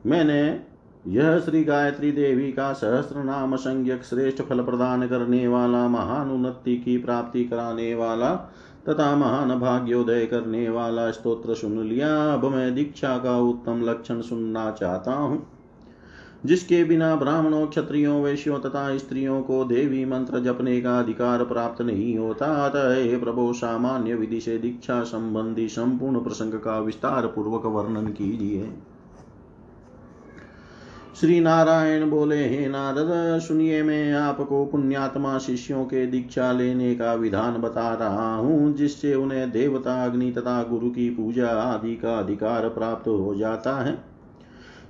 मैंने 0.07 0.61
यह 1.09 1.39
श्री 1.39 1.65
गायत्री 1.65 2.13
देवी 2.13 2.53
का 2.53 2.73
सहस्त्र 2.73 3.17
नाम 3.17 3.57
संज्ञक 3.57 4.03
श्रेष्ठ 4.03 4.43
फल 4.43 4.63
प्रदान 4.63 5.09
करने 5.09 5.49
वाला, 5.49 5.89
महान 5.89 6.31
उन्नति 6.31 6.77
की 6.77 6.99
प्राप्ति 6.99 7.45
कराने 7.45 7.95
वाला 7.95 8.35
तथा 8.89 9.17
महान 9.17 9.61
भाग्योदय 9.61 10.27
करने 10.27 10.69
वाला 10.69 11.11
स्तोत्र 11.11 11.55
सुन 11.55 11.79
लिया। 11.79 12.35
अब 12.35 12.45
मैं 12.45 12.75
दीक्षा 12.75 13.19
का 13.19 13.39
उत्तम 13.39 13.83
लक्षण 13.83 14.21
सुनना 14.21 14.71
चाहता 14.71 15.13
हूँ। 15.13 15.52
जिसके 16.47 16.85
बिना 16.85 17.17
ब्राह्मणों, 17.17 17.67
क्षत्रियों, 17.67 18.23
वैश्यों 18.23 18.59
तथा 18.59 18.97
स्त्रियों 18.97 19.43
को 19.43 19.65
देवी 19.65 20.05
मंत्र 20.05 20.41
जपने 20.41 20.81
का 20.81 20.99
अधिकार 20.99 21.45
प्राप्त 21.45 21.83
नहीं 21.83 22.19
होता। 22.19 22.47
अतः 22.47 23.21
प्रभो, 23.21 23.53
सामान्य 23.53 24.15
विधि 24.15 24.41
से 24.41 24.59
दीक्षा 24.59 25.03
संबंधी 25.03 25.69
संपूर्ण 25.69 26.21
प्रसंग 26.21 26.55
का 26.55 26.79
विस्तार 26.79 27.27
पूर्वक 27.27 27.67
वर्णन 27.67 28.07
कीजिए। 28.07 28.73
श्री 31.21 31.41
नारायण 31.41 32.11
बोले, 32.11 32.49
हे 32.49 32.69
नारद, 32.69 33.41
सुनिए, 33.41 33.83
मैं 33.83 34.13
आपको 34.13 34.65
पुण्यात्मा 34.67 35.39
शिष्यों 35.39 35.85
के 35.85 36.07
दीक्षा 36.07 36.53
लेने 36.53 36.95
का 36.95 37.15
विधान 37.15 37.55
बता 37.55 37.95
रहा 37.95 38.35
हूँ, 38.35 38.75
जिससे 38.75 39.15
उन्हें 39.15 39.51
देवता, 39.51 40.05
अग्नि 40.05 40.33
तथा 40.33 40.63
गुरु 40.63 40.91
की 40.91 41.11
पूजा 41.11 41.49
आदि 41.49 41.97
का 41.97 42.19
अधिकार 42.19 42.69
प्राप्त 42.69 43.09
हो 43.09 43.35
जाता 43.35 43.77
है। 43.77 44.12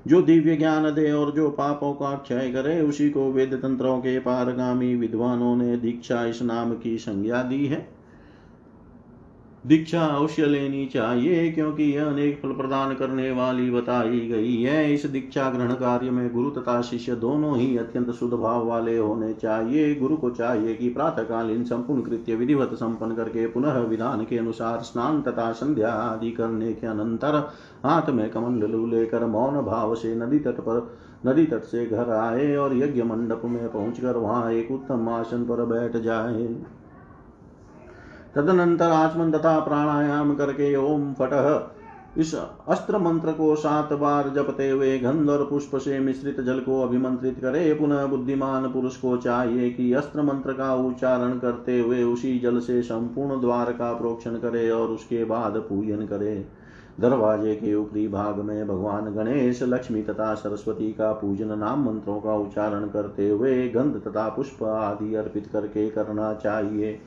जो 0.06 0.22
दिव्य 0.22 0.56
ज्ञान 0.56 0.84
दे 0.84 1.12
और 1.12 1.32
जो 1.32 1.50
पापों 1.50 1.94
का 1.94 2.14
क्षय 2.16 2.50
करे, 2.52 2.80
उसी 2.80 3.10
को 3.10 3.32
वेद 3.32 3.54
तंत्रों 3.54 3.98
के 3.98 4.18
पारगामी 4.18 4.94
विद्वानों 4.94 5.56
ने 5.56 5.76
दीक्षा 5.76 6.24
इस 6.24 6.42
नाम 6.42 6.74
की 6.74 6.98
संज्ञा 6.98 7.42
दी 7.42 7.66
है। 7.66 8.01
दीक्षा 9.64 10.05
अवश्य 10.05 10.46
लेनी 10.46 10.85
चाहिए, 10.87 11.51
क्योंकि 11.53 11.85
यह 11.85 12.07
अनेक 12.07 12.40
फल 12.42 12.53
प्रदान 12.53 12.94
करने 12.94 13.31
वाली 13.31 13.70
बताई 13.70 14.20
गई 14.20 14.57
है। 14.62 14.92
इस 14.94 15.05
दीक्षा 15.07 15.48
ग्रहण 15.51 15.72
कार्य 15.75 16.11
में 16.11 16.33
गुरु 16.35 16.51
तथा 16.51 16.81
शिष्य 16.83 17.14
दोनों 17.16 17.57
ही 17.59 17.77
अत्यंत 17.79 18.11
शुद्ध 18.11 18.33
भाव 18.35 18.66
वाले 18.66 18.96
होने 18.96 19.33
चाहिए। 19.33 19.94
गुरु 19.94 20.16
को 20.16 20.31
चाहिए 20.31 20.75
कि 20.75 20.88
प्रातःकालीन 20.88 21.64
संपूर्ण 21.64 22.03
कृत्य 22.03 22.35
विधिवत 22.35 22.75
संपन्न 22.75 23.14
करके 23.14 23.46
पुनः 23.46 23.79
विधान 23.79 24.25
के 24.25 24.38
अनुसार 24.38 24.81
स्नान 24.81 25.22
तथा 25.22 25.51
संध्या 25.53 25.92
आदि 25.92 26.31
करने 26.31 26.72
के 26.72 26.87
अनंतर 26.87 27.37
हाथ 27.85 28.11
में 28.11 28.29
कमंडलू 28.31 28.87
लेकर 28.87 29.27
मौन 29.27 29.62
भाव 29.62 29.94
से 29.94 30.14
नदी 30.16 30.38
तट 30.38 30.61
पर, 30.61 30.90
नदी 31.27 31.46
तट 31.46 31.62
से 31.62 31.87
घर 31.87 32.11
आए 32.11 32.55
और 32.57 32.77
यज्ञ 32.77 33.03
मंडप 33.03 33.42
में 33.44 33.68
पहुंचकर 33.68 34.16
वहाँ 34.16 34.53
एक 34.53 34.70
उत्तम 34.70 35.09
आसन 35.09 35.44
पर 35.44 35.64
बैठ 35.66 35.96
जाए। 36.03 36.48
तदनंतर 38.36 38.90
आचमन 38.90 39.30
तथा 39.30 39.58
प्राणायाम 39.60 40.34
करके 40.34 40.74
ओम 40.76 41.12
फट। 41.12 41.70
इस 42.18 42.34
अस्त्र 42.34 42.98
मंत्र 42.98 43.32
को 43.32 43.54
सात 43.56 43.92
बार 43.92 44.28
जपते 44.28 44.68
हुए 44.70 44.98
गंध 44.98 45.30
और 45.30 45.44
पुष्प 45.44 45.76
से 45.76 45.98
मिश्रित 45.98 46.40
जल 46.40 46.58
को 46.60 46.80
अभिमंत्रित 46.82 47.38
करे, 47.38 47.72
पुनः 47.74 48.04
बुद्धिमान 48.06 48.66
पुरुष 48.72 48.96
को 48.96 49.16
चाहिए 49.16 49.70
कि 49.70 49.92
अस्त्र 49.92 50.22
मंत्र 50.22 50.52
का 50.52 50.74
उच्चारण 50.76 51.38
करते 51.38 51.78
हुए 51.80 52.02
उसी 52.02 52.38
जल 52.38 52.58
से 52.58 52.82
संपूर्ण 52.82 53.40
द्वार 53.40 53.72
का 53.72 53.92
प्रोक्षण 53.92 54.36
करे 54.36 54.68
और 54.70 54.88
उसके 54.88 55.24
बाद 55.24 55.56
पूजन 55.68 56.06
करे। 56.06 56.34
दरवाजे 57.00 57.54
के 57.54 57.74
ऊपरी 57.74 58.06
भाग 58.08 58.38
में 58.38 58.66
भगवान 58.68 59.14
गणेश, 59.14 59.62
लक्ष्मी 59.62 60.02
तथा 60.02 60.34
सरस्वती 60.34 60.92
का 60.92 61.12
पूजन 61.12 61.58
नाम 61.58 61.86
मंत्रों 61.86 62.20
का 62.20 62.34
उच्चारण 62.34 62.86
करते 62.88 63.28
हुए 63.28 63.68
गंध 63.68 64.00
तथा 64.02 64.28
पुष्प 64.28 64.62
आदि 64.64 65.14
अर्पित 65.14 65.46
करके 65.46 65.88
करना 65.90 66.32
चाहिए। 66.34 66.98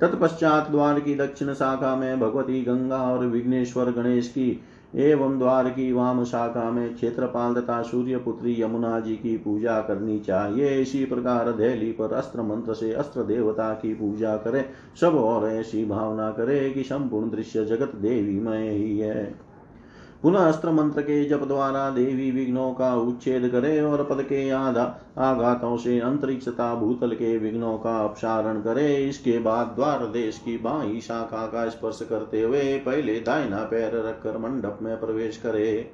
तत्पश्चात 0.00 0.70
द्वार 0.70 1.00
की 1.00 1.14
दक्षिण 1.14 1.52
शाखा 1.54 1.96
में 1.96 2.20
भगवती 2.20 2.62
गंगा 2.62 2.96
और 2.96 3.26
विघ्नेश्वर 3.26 3.90
गणेश 3.90 4.28
की 4.28 4.60
एवं 4.94 5.38
द्वार 5.38 5.68
की 5.68 5.92
वाम 5.92 6.24
शाखा 6.24 6.70
में 6.70 6.94
क्षेत्रपाल 6.94 7.54
तथा 7.54 7.82
सूर्य 7.82 8.16
पुत्री 8.16 8.62
यमुना 8.62 9.00
जी 9.00 9.16
की 9.16 9.36
पूजा 9.36 9.80
करनी 9.80 10.18
चाहिए। 10.18 10.80
इसी 10.80 11.04
प्रकार 11.04 11.52
दहली 11.52 11.92
पर 11.92 12.12
अस्त्र 12.12 12.42
मंत्र 12.42 12.74
से 12.74 12.92
अस्त्र 12.92 13.22
देवता 13.22 13.72
की 13.74 13.94
पूजा 13.94 14.36
करें। 14.36 14.64
सब 15.00 15.14
और 15.14 15.48
ऐसी 15.48 15.84
भावना 15.84 16.30
करे 16.30 16.70
कि 16.70 16.82
संपूर्ण 16.82 17.30
दृश्य 17.30 17.64
जगत 17.64 17.96
देवी 17.96 18.40
मय 18.40 18.68
ही 18.68 18.98
है। 18.98 19.51
पुनः 20.22 20.38
अस्त्र 20.38 20.70
मंत्र 20.70 21.02
के 21.02 21.24
जप 21.24 21.42
द्वारा 21.42 21.88
देवी 21.90 22.30
विघ्नों 22.30 22.72
का 22.72 22.94
उच्छेद 22.96 23.48
करे 23.48 23.80
और 23.80 24.04
पद 24.04 24.22
के 24.22 24.48
आधा 24.50 24.82
आघातों 25.18 25.76
से 25.76 25.98
अंतरिक्ष 26.00 26.48
तथा 26.48 26.74
भूतल 26.74 27.14
के 27.14 27.36
विघ्नों 27.38 27.76
का 27.78 27.96
अपसारण 27.98 28.60
करे। 28.60 28.94
इसके 28.98 29.38
बाद 29.38 29.72
द्वार 29.76 30.06
देश 30.06 30.38
की 30.38 30.56
बाई 30.58 31.00
शाखा 31.00 31.46
का 31.46 31.68
स्पर्श 31.68 31.98
करते 32.10 32.42
हुए 32.42 32.62
पहले 32.78 33.18
दाहिना 33.20 33.64
पैर 33.64 33.96
रखकर 34.06 34.38
मंडप 34.38 34.78
में 34.82 35.00
प्रवेश 35.00 35.36
करे। 35.36 35.90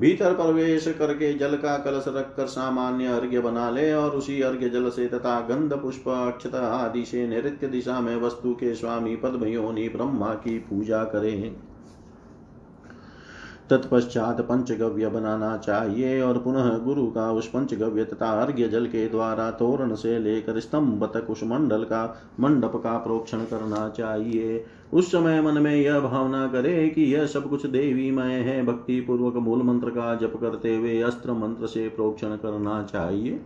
भीतर 0.00 0.34
प्रवेश 0.34 0.86
करके 0.98 1.32
जल 1.34 1.56
का 1.56 1.76
कलश 1.78 2.04
रखकर 2.08 2.46
सामान्य 2.46 3.06
अर्घ्य 3.06 3.40
बना 3.40 3.68
ले 3.70 3.92
और 3.94 4.10
उसी 4.10 4.40
अर्घ्य 4.42 4.68
जल 4.68 4.88
से 4.90 5.06
तथा 5.08 5.40
गंध, 5.40 5.72
पुष्प, 5.72 6.08
अक्षत 6.08 6.54
आदि 6.54 7.04
से 7.04 7.26
नृत्य 7.28 7.68
दिशा 7.68 8.00
में 8.00 8.16
वस्तु 8.16 8.54
के 8.54 8.74
स्वामी 8.74 9.16
पद्मयोनि 9.16 9.88
ब्रह्मा 9.88 10.34
की 10.36 10.58
पूजा 10.60 11.04
करें। 11.04 11.71
तत्पश्चात 13.72 14.40
पंचगव्य 14.40 15.08
बनाना 15.08 15.56
चाहिए 15.56 16.20
और 16.22 16.38
पुनः 16.38 16.68
गुरु 16.78 17.06
का 17.06 17.30
उस 17.32 17.46
पंचगव्य 17.48 18.04
तथा 18.04 18.30
अर्घ्य 18.42 18.68
जल 18.68 18.86
के 18.86 19.06
द्वारा 19.08 19.50
तोरण 19.50 19.94
से 19.94 20.18
लेकर 20.18 20.58
स्तंभ 20.60 21.04
तक 21.14 21.30
उस 21.30 21.42
मंडल 21.44 21.84
का, 21.84 22.02
मंडप 22.40 22.72
का 22.76 22.96
प्रोक्षण 22.98 23.44
करना 23.44 23.88
चाहिए। 23.88 24.64
उस 24.92 25.10
समय 25.12 25.40
मन 25.42 25.58
में 25.62 25.74
यह 25.74 26.00
भावना 26.00 26.46
करे 26.46 26.88
कि 26.88 27.02
यह 27.04 27.26
सब 27.26 27.48
कुछ 27.50 27.66
देवीमय 27.66 28.34
है 28.40 28.64
भक्ति 28.64 29.00
पूर्वक 29.00 29.36
मूल 29.36 29.62
मंत्र 29.62 29.90
का 29.90 30.14
जप 30.14 30.36
करते 30.40 30.76
हुए 30.76 31.00
अस्त्र 31.02 31.32
मंत्र 31.32 31.66
से 31.66 31.88
प्रोक्षण 31.88 32.36
करना 32.36 32.82
चाहिए। 32.82 33.40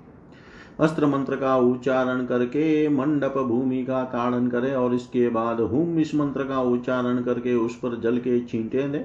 अस्त्र 0.81 1.07
मंत्र 1.07 1.37
का 1.37 1.57
उच्चारण 1.57 2.25
करके 2.27 2.89
मंडप 2.89 3.39
भूमि 3.39 3.83
का 3.85 4.03
ताड़न 4.05 4.49
करे 4.49 4.75
और 4.75 4.95
इसके 4.95 5.29
बाद 5.29 5.61
हुम 5.61 5.99
इस 5.99 6.15
मंत्र 6.15 6.45
का 6.45 6.61
उच्चारण 6.63 7.23
करके 7.23 7.55
उस 7.57 7.77
पर 7.77 8.01
जल 8.01 8.19
के 8.19 8.41
छींटे 8.41 8.89
दे। 8.89 9.05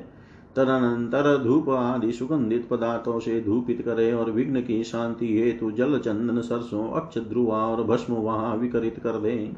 तदनंतर 0.56 1.44
धूप 1.44 1.70
आदि 1.70 2.12
सुगंधित 2.12 2.68
पदार्थों 2.70 3.20
से 3.20 3.42
धूपित 3.42 3.82
करे 3.82 4.14
और 4.14 4.32
विघ्न 4.32 4.62
की 4.62 4.84
शांति 4.84 5.40
हेतु 5.40 5.72
जल, 5.72 6.00
चंदन, 6.00 6.42
सरसों, 6.42 6.92
अक्ष, 6.92 7.18
ध्रुवा 7.18 7.58
और 7.58 7.84
भस्म 7.84 8.14
वहाँ 8.14 8.56
विकरित 8.56 9.00
कर 9.00 9.12
दे। 9.12 9.54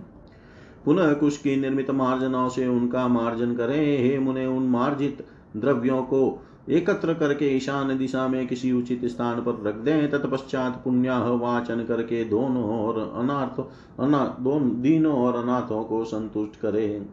पुनः 0.85 1.13
कुश 1.13 1.37
की 1.37 1.55
निर्मित 1.55 1.91
मार्जनों 1.91 2.49
से 2.49 2.67
उनका 2.67 3.07
मार्जन 3.07 3.55
करे। 3.55 3.97
हे 3.97 4.19
मुने, 4.19 4.45
उन 4.45 4.63
मार्जित 4.63 5.25
द्रव्यों 5.57 6.01
को 6.01 6.43
एकत्र 6.69 7.13
करके 7.13 7.45
ईशान 7.57 7.97
दिशा 7.97 8.27
में 8.27 8.47
किसी 8.47 8.71
उचित 8.71 9.05
स्थान 9.05 9.39
पर 9.39 9.63
रख 9.63 9.75
दें। 9.75 10.11
तत्पश्चात 10.11 10.81
पुण्याह 10.83 11.29
वाचन 11.29 11.83
करके 11.83 12.23
दोनों 12.23 12.63
और 12.63 13.13
अनाथ 13.15 13.61
अना, 13.99 14.37
दोनों, 14.41 14.81
दीनों 14.81 15.13
और 15.13 15.35
अनाथों 15.35 15.83
को 15.83 16.03
संतुष्ट 16.03 16.55
करें। 16.55 17.05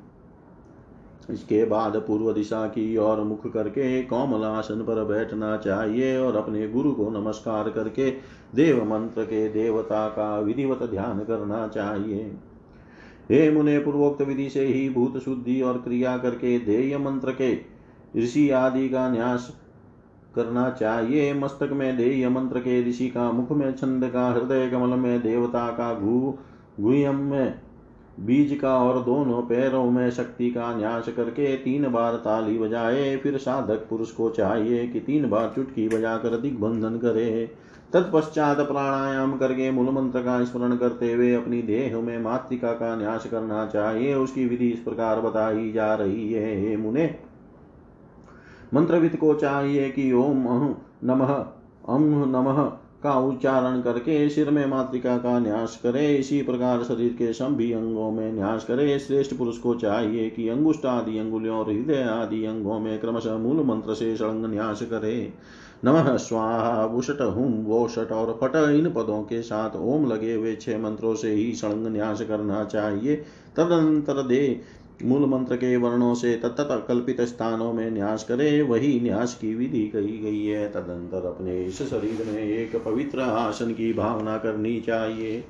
इसके 1.30 1.64
बाद 1.64 1.96
पूर्व 1.96 2.32
दिशा 2.32 2.66
की 2.66 2.96
ओर 2.96 3.20
मुख 3.20 3.52
करके 3.52 4.02
कोमल 4.02 4.44
आसन 4.44 4.82
पर 4.82 5.04
बैठना 5.04 5.56
चाहिए 5.56 6.16
और 6.18 6.36
अपने 6.36 6.68
गुरु 6.68 6.92
को 6.92 7.08
नमस्कार 7.10 7.70
करके 7.70 8.10
देव 8.54 8.84
मंत्र 8.84 9.24
के 9.24 9.48
देवता 9.48 10.08
का 10.08 10.38
विधिवत 10.38 10.82
ध्यान 10.82 11.18
करना 11.18 11.66
चाहिए। 11.68 12.30
हे 13.30 13.50
मुने, 13.50 13.78
पूर्वोक्त 13.78 14.22
विधि 14.22 14.48
से 14.48 14.64
ही 14.66 14.88
भूत 14.90 15.18
शुद्धि 15.18 15.60
और 15.62 15.78
क्रिया 15.78 16.16
करके 16.18 16.58
देय 16.58 16.98
मंत्र 16.98 17.32
के 17.32 17.52
ऋषि 18.16 18.50
आदि 18.50 18.88
का 18.88 19.08
न्यास 19.10 19.50
करना 20.34 20.68
चाहिए। 20.70 21.32
मस्तक 21.34 21.70
में 21.72 21.96
देय 21.96 22.28
मंत्र 22.28 22.58
के 22.58 22.82
ऋषि 22.88 23.08
का 23.08 23.30
मुख 23.32 23.50
में 23.52 23.72
छंद 23.72 24.04
का 24.04 24.28
हृदय 24.28 24.68
कमल 24.70 24.98
में 24.98 25.20
देवता 25.22 25.66
का 25.70 25.94
घू 25.94 26.38
गुयम 26.80 27.16
में 27.16 27.60
बीज 28.20 28.58
का 28.58 28.76
और 28.78 29.02
दोनों 29.04 29.40
पैरों 29.42 29.84
में 29.90 30.10
शक्ति 30.10 30.50
का 30.50 30.74
न्यास 30.74 31.08
करके 31.08 31.54
तीन 31.56 31.88
बार 31.88 32.16
ताली 32.16 32.58
बजाए, 32.58 33.16
फिर 33.16 33.36
साधक 33.38 33.86
पुरुष 33.90 34.10
को 34.10 34.28
चाहिए 34.30 34.86
कि 34.88 35.00
तीन 35.00 35.28
बार 35.30 35.52
चुटकी 35.54 35.88
बजाकर 35.88 36.36
दिग्बंधन 36.36 36.98
करे। 36.98 37.50
तत्पश्चात 37.92 38.58
प्राणायाम 38.58 39.36
करके 39.36 39.70
मूल 39.70 39.88
मंत्र 39.92 40.20
का 40.20 40.42
स्मरण 40.44 40.76
करते 40.76 41.12
हुए 41.12 41.32
अपनी 41.34 41.62
देह 41.62 41.98
में 42.00 42.18
मातृका 42.18 42.72
का 42.72 42.94
न्यास 42.96 43.26
करना 43.26 43.64
चाहिए, 43.66 44.14
उसकी 44.14 44.44
विधि 44.46 44.68
इस 44.68 44.80
प्रकार 44.80 45.20
बताई 45.20 45.72
जा 45.72 45.94
रही 45.94 46.32
है 46.32 46.76
मुने, 46.76 47.14
मंत्रविद 48.74 49.16
को 49.16 49.34
चाहिए 49.34 49.90
कि 49.90 50.12
ओम 50.12 50.46
नमः 51.04 51.32
अम 51.88 52.02
नमः 52.28 52.62
का 53.02 53.14
उच्चारण 53.18 53.80
करके 53.80 54.28
सिर 54.28 54.50
में 54.50 54.66
मातृका 54.66 55.16
का 55.18 55.38
न्यास 55.38 55.78
करे, 55.82 56.16
इसी 56.16 56.40
प्रकार 56.42 56.82
शरीर 56.82 57.12
के 57.12 57.32
सभी 57.32 57.72
अंगों 57.72 58.10
में 58.10 58.32
न्यास 58.32 58.64
करे। 58.64 58.98
श्रेष्ठ 58.98 59.36
पुरुष 59.36 59.58
को 59.58 59.74
चाहिए 59.74 60.28
कि 60.30 60.48
अंगुष्ठ 60.48 60.86
आदि 60.86 61.18
अंगुलियों 61.18 61.56
और 61.56 61.70
हृदय 61.70 62.02
आदि 62.02 62.44
अंगों 62.44 62.78
में 62.78 62.98
क्रमशः 63.00 63.36
मूल 63.36 63.64
मंत्र 63.64 63.94
से 63.94 64.16
षडंग 64.16 64.44
न्यास 64.44 64.82
करे। 64.82 65.32
नमः 65.84 66.16
स्वाहा 66.16 66.84
वुषट 66.84 67.20
हुम 67.20 67.52
वोषट 67.64 68.12
और 68.12 68.38
फट, 68.40 68.56
इन 68.56 68.90
पदों 68.90 69.22
के 69.22 69.42
साथ 69.42 69.76
ओम 69.76 70.06
लगे 70.06 70.34
हुए 70.34 70.54
छह 70.56 70.78
मंत्रों 70.78 71.14
से 71.14 71.30
ही 71.30 71.52
षडंग 71.54 71.86
न्यास 71.86 72.22
करना 72.22 72.64
चाहिए। 72.64 73.16
तदनंतर 73.56 74.22
दे 74.22 74.60
मूल 75.04 75.24
मंत्र 75.24 75.56
के 75.56 75.76
वर्णों 75.76 76.14
से 76.14 76.34
तत्त 76.36 76.84
कल्पित 76.88 77.20
स्थानों 77.20 77.72
में 77.72 77.90
न्यास 77.90 78.24
करे, 78.24 78.62
वही 78.62 79.00
न्यास 79.00 79.34
की 79.34 79.54
विधि 79.54 79.86
कही 79.88 80.18
गई 80.18 80.44
है। 80.46 80.68
तदंतर 80.68 81.26
अपने 81.26 81.64
इस 81.64 81.82
शरीर 81.82 82.26
में 82.26 82.42
एक 82.42 82.76
पवित्र 82.84 83.20
आसन 83.20 83.72
की 83.72 83.92
भावना 83.92 84.36
करनी 84.38 84.80
चाहिए। 84.80 85.44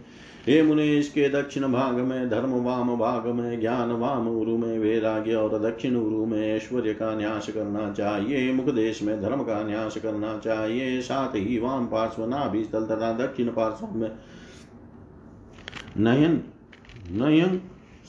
हे 0.47 0.63
मुने, 0.63 0.99
इसके 0.99 1.29
दक्षिण 1.29 1.63
भाग 1.63 1.95
में 1.95 2.31
धर्म 2.31 2.51
वाम 2.51 2.97
भाग 2.97 3.27
में 3.27 3.61
ज्ञान 3.61 3.91
वाम 3.93 4.29
उरु 4.29 4.57
में, 4.57 4.79
वैराग्य 4.79 5.35
और 5.35 5.59
दक्षिण 5.59 5.97
उरु 5.97 6.25
में 6.27 6.57
ऐश्वर्य 6.57 6.95
का 6.95 7.15
न्यास 7.15 7.49
करना 7.51 7.93
चाहिए। 7.93 8.53
मुख 8.53 8.75
देश 8.75 9.03
में 9.03 9.21
धर्म 9.23 9.43
का 9.43 9.63
न्यास 9.63 9.97
करना 9.97 10.39
चाहिए। 10.39 11.01
साथ 11.01 11.37
ही 11.37 11.59
वाम 11.59 11.87
पार्श्व 11.87 12.27
नाभिस्थल 12.27 12.85
तथा 12.85 13.13
दक्षिण 13.13 13.49
पार्श्व 13.49 13.87
में 13.97 14.11
नयन 15.99 16.41
नयन 17.11 17.61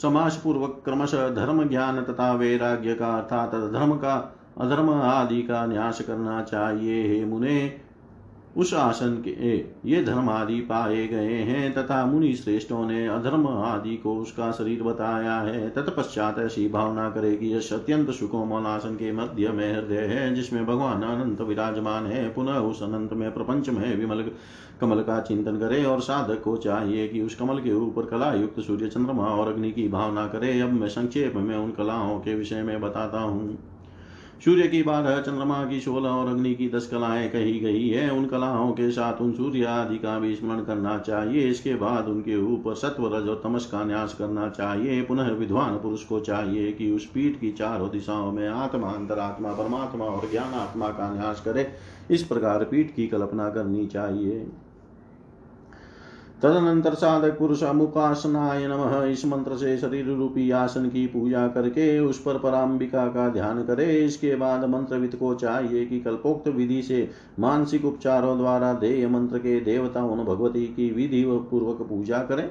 समास 0.01 0.41
पूर्वक 0.43 0.81
क्रमशः 0.85 1.29
धर्म 1.29 1.69
ज्ञान 1.69 2.03
तथा 2.03 2.33
वैराग्य 2.33 2.93
का 2.95 3.07
अर्थात 3.07 3.49
धर्म 3.49 3.95
का, 3.95 4.35
अधर्म 4.61 4.89
आदि 4.89 5.41
का 5.41 5.65
न्यास 5.65 6.01
करना 6.01 6.41
चाहिए। 6.43 7.07
हे 7.07 7.25
मुने 7.25 7.77
उस 8.57 8.73
आसन 8.73 9.15
के 9.27 9.55
ये 9.89 10.03
धर्म 10.03 10.29
आदि 10.29 10.59
पाए 10.61 11.07
गए 11.07 11.35
हैं, 11.35 11.73
तथा 11.73 12.05
मुनि 12.05 12.33
श्रेष्ठों 12.33 12.85
ने 12.87 13.07
अधर्म 13.07 13.47
आदि 13.47 13.95
को 13.97 14.15
उसका 14.15 14.51
शरीर 14.51 14.83
बताया 14.83 15.39
है। 15.39 15.69
तत्पश्चात 15.69 16.39
ऐसी 16.39 16.67
भावना 16.69 17.09
करेगी 17.09 17.49
यह 17.49 17.69
अत्यंत 17.73 18.11
सुकोमल 18.11 18.67
आसन 18.67 18.95
के 18.95 19.11
मध्य 19.11 19.49
में 19.49 19.73
हृदय 19.75 20.05
है, 20.05 20.33
जिसमें 20.35 20.65
भगवान 20.65 21.03
अनंत 21.03 21.41
विराजमान 21.41 22.05
है। 22.05 22.27
पुनः 22.29 22.53
उस 22.53 22.83
अनंत 22.83 23.13
में 23.13 23.33
प्रपंच 23.33 23.69
में 23.69 23.97
विमल 23.97 24.31
कमल 24.81 25.01
का 25.01 25.19
चिंतन 25.19 25.57
करे 25.57 25.83
और 25.85 26.01
साधक 26.01 26.41
को 26.43 26.57
चाहिए 26.57 27.07
कि 27.07 27.21
उस 27.21 27.35
कमल 27.35 27.59
के 27.59 27.73
ऊपर 27.73 28.05
कला 28.05 28.33
युक्त 28.33 28.59
सूर्य 28.59 28.87
चंद्रमा 28.87 29.25
और 29.25 29.53
अग्नि 29.53 29.71
की 29.71 29.87
भावना 29.87 30.27
करे। 30.27 30.59
अब 30.61 30.71
मैं 30.71 30.87
संक्षेप 30.89 31.35
में 31.35 31.55
उन 31.57 31.71
कलाओं 31.71 32.19
के 32.19 32.35
विषय 32.35 32.63
में 32.63 32.81
बताता 32.81 33.19
हूँ। 33.19 33.70
सूर्य 34.45 34.67
की 34.67 34.83
बारह 34.83 35.19
चंद्रमा 35.21 35.65
की 35.65 35.79
सोलह 35.79 36.09
और 36.09 36.27
अग्नि 36.27 36.55
की 36.55 36.69
दस 36.69 36.87
कलाएँ 36.87 37.29
कही 37.29 37.59
गई 37.59 37.89
है। 37.89 38.09
उन 38.09 38.25
कलाओं 38.25 38.71
के 38.71 38.91
साथ 38.91 39.21
उन 39.21 39.33
सूर्य 39.33 39.65
आदि 39.65 39.97
का 39.97 40.19
भी 40.19 40.35
स्मरण 40.35 40.63
करना 40.63 40.97
चाहिए। 40.99 41.49
इसके 41.49 41.75
बाद 41.75 42.07
उनके 42.07 42.37
ऊपर 42.37 42.73
सत्व 42.73 43.17
रज 43.17 43.27
और 43.27 43.41
तमस 43.43 43.65
का 43.65 43.83
न्यास 43.83 44.13
करना 44.13 44.49
चाहिए। 44.49 45.01
पुनः 45.01 45.31
विद्वान 45.31 45.75
पुरुष 45.75 46.03
को 46.03 46.19
चाहिए 46.19 46.71
कि 46.71 46.91
उस 46.91 47.05
पीठ 47.05 47.39
की 47.39 47.51
चारों 47.51 47.89
दिशाओं 47.89 48.31
में 48.31 48.47
आत्मा, 48.47 48.87
अंतरात्मा, 48.87 49.51
परमात्मा 49.51 50.05
और 50.05 50.31
ज्ञान 50.31 50.53
आत्मा 50.53 50.87
का 50.87 51.13
न्यास 51.13 51.41
करे। 51.41 51.67
इस 52.11 52.23
प्रकार 52.23 52.63
पीठ 52.63 52.95
की 52.95 53.07
कल्पना 53.07 53.49
करनी 53.49 53.85
चाहिए। 53.87 54.47
तदनंतर 56.41 56.93
साधक 56.93 57.37
पुरुष 57.39 57.63
अमुकासनाय 57.63 58.67
नम। 58.67 59.03
इस 59.03 59.25
मंत्र 59.25 59.55
से 59.55 59.77
शरीर 59.77 60.05
रूपी 60.05 60.49
आसन 60.51 60.87
की 60.89 61.05
पूजा 61.07 61.47
करके 61.47 61.99
उस 61.99 62.21
पर 62.21 62.37
पराम्बिका 62.37 63.05
का 63.07 63.27
ध्यान 63.29 63.63
करे। 63.63 63.85
इसके 63.97 64.35
बाद 64.35 64.63
मंत्रविद 64.69 65.15
को 65.15 65.33
चाहिए 65.35 65.85
कि 65.85 65.99
कल्पोक्त 65.99 66.47
विधि 66.47 66.81
से 66.81 67.09
मानसिक 67.39 67.85
उपचारों 67.85 68.37
द्वारा 68.37 68.73
देय 68.73 69.07
मंत्र 69.07 69.37
के 69.37 69.59
देवताओं 69.59 70.17
भगवती 70.17 70.65
की 70.67 70.89
विधि 70.89 71.23
पूर्वक 71.51 71.87
पूजा 71.89 72.23
करे। 72.23 72.43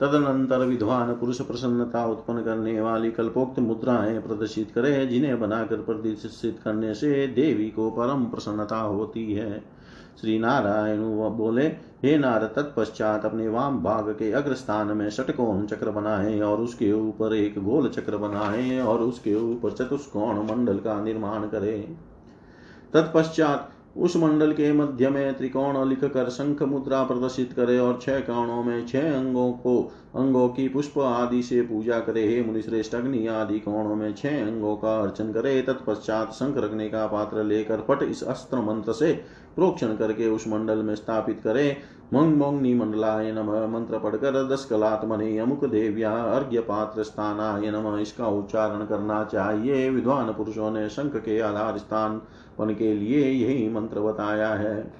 तदनंतर 0.00 0.64
विद्वान 0.66 1.12
पुरुष 1.12 1.40
प्रसन्नता 1.40 2.06
उत्पन्न 2.06 2.42
करने 2.42 2.80
वाली 2.80 3.10
कल्पोक्त 3.10 3.58
मुद्राएँ 3.58 4.18
प्रदर्शित 4.20 4.70
करे, 4.74 5.06
जिन्हें 5.06 5.40
बनाकर 5.40 5.76
प्रदर्शित 5.76 6.58
करने 6.64 6.94
से 6.94 7.26
देवी 7.26 7.70
को 7.70 7.90
परम 7.90 8.24
प्रसन्नता 8.24 8.80
होती 8.80 9.32
है। 9.32 9.62
श्री 10.20 10.38
नारायण 10.38 11.00
बोले, 11.36 11.66
हे 12.02 12.16
नार 12.18 12.44
तत्पश्चात 12.56 13.24
अपने 13.24 13.48
वाम 13.48 13.82
भाग 13.82 14.08
के 14.10 14.30
अग्रस्थान 14.32 14.86
में 14.86 15.08
षटकोण 15.10 15.64
चक्र 15.66 15.90
बनाए 15.90 16.40
और 16.40 16.60
उसके 16.60 16.92
ऊपर 16.92 17.34
एक 17.34 17.58
गोल 17.58 17.88
चक्र 17.88 18.16
बनाए 18.16 18.78
और 18.80 19.00
उसके 19.00 19.34
ऊपर 19.34 19.72
चतुष्कोण 19.72 20.42
मंडल 20.44 20.78
का 20.78 21.00
निर्माण 21.00 21.48
करें। 21.48 21.96
तत्पश्चात 22.92 23.70
उस 23.96 24.16
मंडल 24.16 24.52
के 24.52 24.72
मध्य 24.72 25.08
में 25.08 25.36
त्रिकोण 25.36 25.88
लिख 25.88 26.04
कर 26.04 26.28
शंख 26.28 26.62
मुद्रा 26.62 27.02
प्रदर्शित 27.02 27.52
करे 27.52 27.78
और 27.78 27.98
छह 28.02 28.18
कोणों 28.20 28.62
में 28.62 28.86
छह 28.86 29.12
अंगों 29.16 29.50
को, 29.52 29.78
अंगों 30.14 30.48
की 30.48 30.68
पुष्प 30.68 30.98
आदि 30.98 31.42
से 31.42 31.60
पूजा 31.62 31.98
करे। 32.00 32.26
हे 32.28 32.42
मुनिश्रेष्ठ, 32.42 32.94
अग्नि 32.94 33.26
आदि 33.26 33.58
कोणों 33.58 33.94
में 33.94 34.14
छह 34.14 34.42
अंगों 34.46 34.76
का 34.76 35.00
अर्चन 35.00 35.32
करे। 35.32 35.60
तत्पश्चात 35.62 36.32
शंख 36.32 36.56
रखने 36.56 36.88
का 36.88 37.06
पात्र 37.06 37.44
लेकर 37.44 37.80
पट 37.80 38.02
इस 38.02 38.22
अस्त्र 38.22 38.60
मंत्र 38.60 38.92
से 38.92 39.12
प्रोक्षण 39.56 39.96
करके 39.96 40.28
उस 40.28 40.48
मंडल 40.48 40.78
में 40.78 40.94
स्थापित 40.94 41.40
करे। 41.44 41.76
मंग 42.14 42.36
मोंगनी 42.36 42.74
मंडलाय 42.74 43.32
नम, 43.32 43.50
मंत्र 43.72 43.98
पढ़कर 43.98 44.48
दस 44.48 44.64
कलात्मने 44.64 45.38
अमुक 45.38 45.64
देव्या, 45.64 46.12
अर्घ्य 46.12 46.60
पात्र 46.60 47.02
स्थानाय 47.02 47.70
नम, 47.70 47.96
इसका 47.98 48.28
उच्चारण 48.28 48.84
करना 48.86 49.24
चाहिए। 49.24 49.88
विद्वान 49.90 50.32
पुरुषों 50.32 50.70
ने 50.70 50.88
शंख 50.88 51.16
के 51.16 51.40
आधार 51.40 51.78
स्थान 51.78 52.20
पन 52.58 52.74
के 52.74 52.92
लिए 52.94 53.30
यही 53.30 53.68
मंत्र 53.68 54.00
बताया 54.00 54.48
है। 54.54 54.92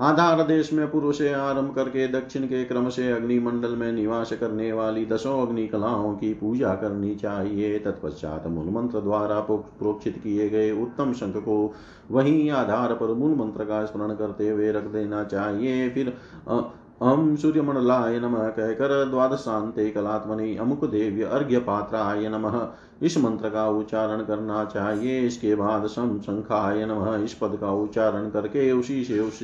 आधार 0.00 0.42
देश 0.42 0.72
में 0.72 0.90
पूर्व 0.90 1.10
से 1.12 1.32
आरंभ 1.32 1.74
करके 1.74 2.06
दक्षिण 2.08 2.44
के 2.46 2.64
क्रम 2.64 2.88
से 2.88 3.10
अग्निमंडल 3.12 3.70
में 3.70 3.90
निवास 3.92 4.32
करने 4.32 4.72
वाली 4.72 5.04
दसों 5.06 5.40
अग्नि 5.46 5.66
कलाओं 5.68 6.14
की 6.14 6.32
पूजा 6.34 6.74
करनी 6.74 7.14
चाहिए। 7.14 7.78
तत्पश्चात 7.78 8.46
मूल 8.46 8.68
मंत्र 8.74 9.00
द्वारा 9.00 9.40
प्रोक्षित 9.40 10.20
किए 10.22 10.48
गए 10.48 10.70
उत्तम 10.82 11.12
शंख 11.12 11.36
को 11.38 11.74
वही 12.10 12.48
आधार 12.48 12.94
पर 12.94 13.14
मूल 13.14 13.34
मंत्र 13.36 13.64
का 13.64 13.84
स्मरण 13.84 14.14
करते 14.14 14.48
हुए 14.48 14.70
रख 14.72 14.84
देना 14.84 15.24
चाहिए। 15.24 15.88
फिर 15.90 16.16
अहम 16.48 17.34
सूर्यमंडलाय 17.36 18.18
नम 18.20 18.34
कहकर 18.36 19.04
द्वादशांते 19.04 19.90
कलात्मनि 19.90 20.56
अमुक 20.56 20.84
देव्य 20.84 21.24
अर्घ्य 21.24 21.58
पात्राय 21.60 22.28
नम 22.28 22.48
इस 23.02 23.18
मंत्र 23.18 23.50
का 23.50 23.68
उच्चारण 23.68 24.22
करना 24.24 24.64
चाहिए। 24.64 25.20
इसके 25.20 25.54
बाद 25.54 25.86
सम 25.86 26.18
शंखाय 26.20 26.84
नम। 26.86 27.24
इस 27.24 27.34
पद 27.34 27.58
का 27.60 27.72
उच्चारण 27.72 28.30
करके 28.30 28.70
उसी 28.72 29.04
से 29.04 29.18
उस 29.20 29.42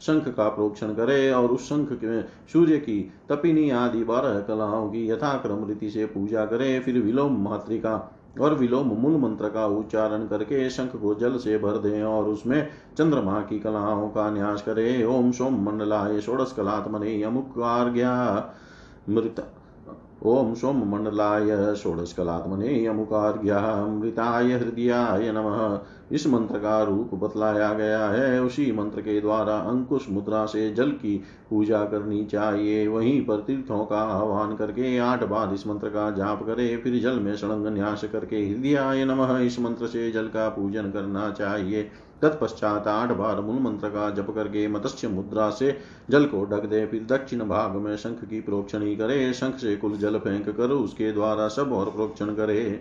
शंख 0.00 0.28
का 0.28 0.48
प्रोक्षण 0.48 0.94
करे 0.94 1.30
और 1.32 1.48
उस 1.48 1.68
शंख 1.68 2.02
में 2.02 2.24
सूर्य 2.52 2.76
की 2.78 3.12
तपिनी 3.28 3.70
आदि 3.70 4.04
बारह 4.04 4.40
कलाओं 4.40 4.88
की 4.88 5.08
यथाक्रम 5.10 5.66
रीति 5.68 5.90
से 5.90 6.06
पूजा 6.06 6.44
करे। 6.46 6.78
फिर 6.80 6.98
विलोम 6.98 7.42
मातृका 7.44 8.12
और 8.40 8.54
विलोम 8.54 8.86
मूल 8.86 9.20
मंत्र 9.20 9.48
का 9.48 9.66
उच्चारण 9.66 10.26
करके 10.26 10.68
शंख 10.70 10.96
को 10.96 11.14
जल 11.14 11.36
से 11.36 11.58
भर 11.58 11.78
दे 11.78 12.02
और 12.02 12.24
उसमें 12.24 12.68
चंद्रमा 12.98 13.40
की 13.40 13.58
कलाओं 13.58 14.08
का 14.08 14.30
न्यास 14.30 14.62
करे। 14.62 15.04
ओम 15.04 15.30
सोम 15.32 15.64
मंडलाय 15.64 16.20
षोड़श 16.20 16.54
कलात्मने 16.56 17.22
अमुक 17.22 17.58
मृत 19.08 19.52
ओम 20.22 20.54
सोम 20.54 20.76
मंडलाय 20.88 21.74
षोडशकलात्मने 21.74 22.86
अमुकार्घ्यामृताय 22.86 24.52
हृदयाय 24.52 25.32
नमः। 25.32 25.78
इस 26.12 26.26
मंत्र 26.26 26.58
का 26.58 26.82
रूप 26.82 27.10
बतलाया 27.14 27.72
गया 27.74 28.06
है। 28.06 28.42
उसी 28.42 28.72
मंत्र 28.72 29.00
के 29.00 29.20
द्वारा 29.20 29.56
अंकुश 29.56 30.06
मुद्रा 30.10 30.44
से 30.46 30.70
जल 30.74 30.90
की 30.90 31.16
पूजा 31.50 31.84
करनी 31.84 32.24
चाहिए। 32.24 32.86
वहीं 32.88 33.20
पर 33.26 33.36
तीर्थों 33.36 33.84
का 33.84 34.00
आह्वान 34.00 34.56
करके 34.56 34.96
आठ 34.98 35.24
बार 35.24 35.54
इस 35.54 35.66
मंत्र 35.66 35.88
का 35.88 36.10
जाप 36.10 36.42
करे, 36.42 36.76
फिर 36.76 37.00
जल 37.00 37.20
में 37.20 37.36
सड़ंग 37.36 37.66
न्यास 37.66 38.04
करके 38.04 38.36
हृदयाय 38.36 39.04
नमः। 39.04 39.38
इस 39.38 39.60
मंत्र 39.60 39.86
से 39.86 40.10
जल 40.12 40.28
का 40.28 40.48
पूजन 40.48 40.90
करना 40.90 41.30
चाहिए। 41.30 41.88
तत्पश्चात 42.22 42.86
आठ 42.88 43.12
बार 43.12 43.40
मूल 43.40 43.58
मंत्र 43.60 43.88
का 43.88 44.08
जप 44.10 44.30
करके 44.30 44.66
मत्स्य 44.68 45.08
मुद्रा 45.08 45.48
से 45.50 45.76
जल 46.10 46.24
को 46.24 46.44
ढक 46.44 46.66
दे 46.66 46.84
फिर 46.86 47.06
दक्षिण 47.08 47.44
भाग 47.44 47.76
में 47.76 47.96
शंख 47.96 48.24
की 48.24 48.40
प्रोक्षणी 48.40 48.96
करे 48.96 49.32
शंख 49.32 49.56
से 49.56 49.76
कुल 49.76 49.96
जल 49.96 50.18
फेंक 50.18 50.48
कर 50.50 50.70
उसके 50.70 51.12
द्वारा 51.12 51.48
सब 51.48 51.72
और 51.72 51.90
प्रोक्षण 51.90 52.34
करे। 52.34 52.80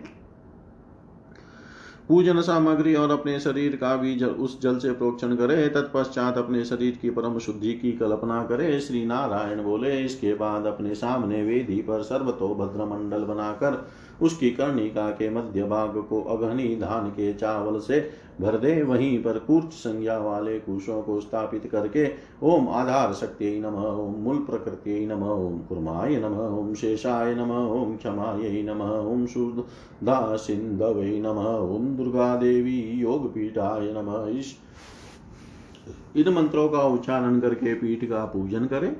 पूजन 2.08 2.42
सामग्री 2.42 2.94
और 2.96 3.12
अपने 3.12 3.40
शरीर 3.40 3.76
का 3.76 3.96
भी 3.96 4.16
जल, 4.16 4.28
उस 4.28 4.62
जल 4.62 4.78
से 4.80 4.92
प्रोक्षण 4.92 5.36
करे 5.36 5.68
तत्पश्चात 5.70 6.38
अपने 6.38 6.64
शरीर 6.66 6.98
की 7.02 7.10
परम 7.10 7.38
शुद्धि 7.40 7.74
की 7.74 7.92
कल्पना 7.92 8.44
करे। 8.44 8.80
श्री 8.80 9.06
नारायण 9.06 9.64
बोले 9.64 9.98
इसके 10.00 10.34
बाद 10.34 10.66
अपने 10.66 10.96
सामने 10.96 11.44
वेदी 11.44 11.82
पर 11.82 12.02
सर्वतो 12.04 12.54
भद्र 12.56 12.86
मंडल 12.86 13.24
बनाकर 13.24 13.88
उसकी 14.22 14.50
कर्णिका 14.50 15.10
के 15.10 15.30
मध्य 15.30 15.64
भाग 15.64 15.98
को 16.10 16.22
अघनी 16.22 16.76
धान 16.76 17.10
के 17.10 17.34
चावल 17.34 17.80
से 17.80 18.00
भर 18.42 18.58
दे, 18.58 18.82
वहीं 18.84 19.18
पर 19.24 19.38
कूर्च 19.40 19.74
संज्ञा 19.74 20.18
वाले 20.18 20.60
कुशों 20.60 21.02
को 21.02 21.20
स्थापित 21.22 21.70
करके 21.72 22.08
ओम 22.44 22.68
आधार 22.70 23.14
शक्ति 23.14 23.60
नम, 23.60 23.76
ओम 23.76 24.14
मूल 24.14 24.38
प्रकृति 24.38 25.06
नम, 25.06 25.24
ओम 25.24 25.60
कुर्माय 25.60 26.16
नम, 26.16 26.40
ओम 26.60 26.74
शेषाय 26.74 27.36
नम, 27.36 27.52
ओम 27.52 27.96
क्षमाय 27.96 28.62
नम, 28.64 28.82
ओम 28.82 29.26
शुद्धा 29.26 30.36
सिंधवे 30.36 31.20
नम, 31.20 31.40
ओम 31.74 31.88
दुर्गा 31.96 32.36
देवी 32.36 32.80
योग 33.02 33.34
पीठाय 33.34 33.92
नम 33.94 34.42
इन 36.18 36.30
मंत्रों 36.30 36.70
का 36.70 36.80
उच्चारण 36.80 37.40
करके 37.40 37.74
पीठ 37.74 38.06
का 38.06 38.26
पूजन 38.26 38.66
करें। 38.66 38.96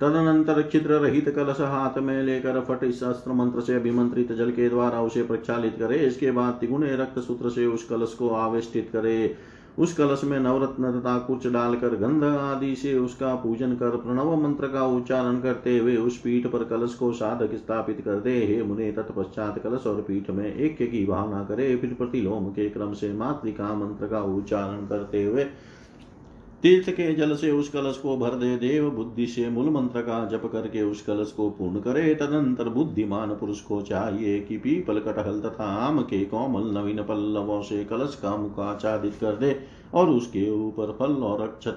तदनंतर 0.00 0.62
छिद्र 0.72 0.94
रहित 0.94 1.28
कलश 1.28 1.60
हाथ 1.60 1.98
में 1.98 2.22
लेकर 2.22 2.60
फट 2.60 2.84
इस 2.84 3.02
अस्त्र 3.02 3.32
मंत्र 3.32 3.60
से 3.60 3.74
अभिमंत्रित 3.74 4.32
जल 4.32 4.50
के 4.50 4.68
द्वारा 4.68 5.00
उसे 5.02 5.22
प्रक्षालित 5.22 5.76
करे। 5.78 5.96
इसके 5.96 6.30
बाद 6.30 6.58
तिगुने 6.60 6.94
रक्त 6.96 7.18
सूत्र 7.18 7.50
से 7.50 7.66
उस 7.66 7.84
कलश 7.84 8.14
को 8.14 8.28
आवेष्टित 8.28 8.88
करे। 8.92 9.34
उस 9.78 9.92
कलश 9.94 10.20
में 10.24 10.38
नवरत्न 10.40 10.90
तथा 10.92 11.18
कुछ 11.18 11.46
डालकर 11.46 11.94
गंध 11.96 12.24
आदि 12.24 12.74
से 12.76 12.94
उसका 12.98 13.34
पूजन 13.34 13.74
कर 13.74 13.96
प्रणव 13.96 14.34
मंत्र 14.36 14.66
का 14.66 14.86
उच्चारण 14.86 15.40
करते 15.40 15.76
हुए 15.78 15.96
उस 15.96 16.16
पीठ 16.18 16.46
पर 16.46 16.64
कलश 16.64 16.94
को 16.94 17.12
साधक 17.12 17.54
स्थापित 17.54 18.00
कर 18.04 18.20
दे। 18.20 18.36
हे 18.46 18.62
मुने, 18.62 18.90
तत्पश्चात 18.92 19.58
कलश 19.58 19.86
और 19.86 20.00
पीठ 20.00 20.30
में 20.30 20.54
एक 20.54 20.76
की 20.82 21.04
भावना 21.06 21.42
करे। 21.44 21.74
फिर 21.76 21.94
प्रतिलोम 21.94 22.48
के 22.48 22.68
क्रम 22.70 22.92
से 22.92 23.12
मातृका 23.12 23.74
मंत्र 23.74 24.06
का 24.06 24.22
उच्चारण 24.34 24.86
करते 24.86 25.24
हुए 25.24 25.46
तीर्थ 26.62 26.88
के 26.90 27.12
जल 27.14 27.34
से 27.36 27.50
उस 27.50 27.68
कलश 27.68 27.96
को 27.96 28.16
भर 28.16 28.30
दे, 28.30 28.56
देव 28.56 28.88
बुद्धि 28.90 29.26
से 29.26 29.48
मूल 29.50 29.68
मंत्र 29.70 30.00
का 30.00 30.24
जप 30.26 30.42
करके 30.52 30.82
उस 30.82 31.02
कलश 31.02 31.32
को 31.32 31.48
पूर्ण 31.50 31.80
करे। 31.80 32.14
तदंतर 32.14 32.68
बुद्धिमान 32.68 33.30
पुरुष 33.30 33.60
को 33.60 33.80
चाहिए 33.82 34.40
कि 34.40 34.56
पीपल, 34.56 35.00
कटहल 35.00 35.40
तथा 35.40 35.64
आम 35.86 36.02
के 36.02 36.24
कोमल 36.24 36.70
नवीन 36.78 37.02
पल्लवों 37.02 37.60
से 37.62 37.84
कलश 37.84 38.18
का 38.22 38.36
मुखाचादित 38.36 39.14
कर 39.20 39.36
दे 39.36 39.56
और 39.94 40.10
उसके 40.10 40.48
ऊपर 40.50 40.96
फल 40.98 41.22
और 41.22 41.40
अक्षत 41.42 41.76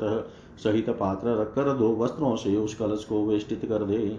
सहित 0.64 0.90
पात्र 0.90 1.40
रखकर 1.42 1.74
दो 1.74 1.96
वस्त्रों 1.96 2.36
से 2.36 2.56
उस 2.58 2.76
कलश 2.76 3.04
को 3.04 3.26
वेष्टित 3.26 3.66
कर 3.66 3.84
दे। 3.84 4.18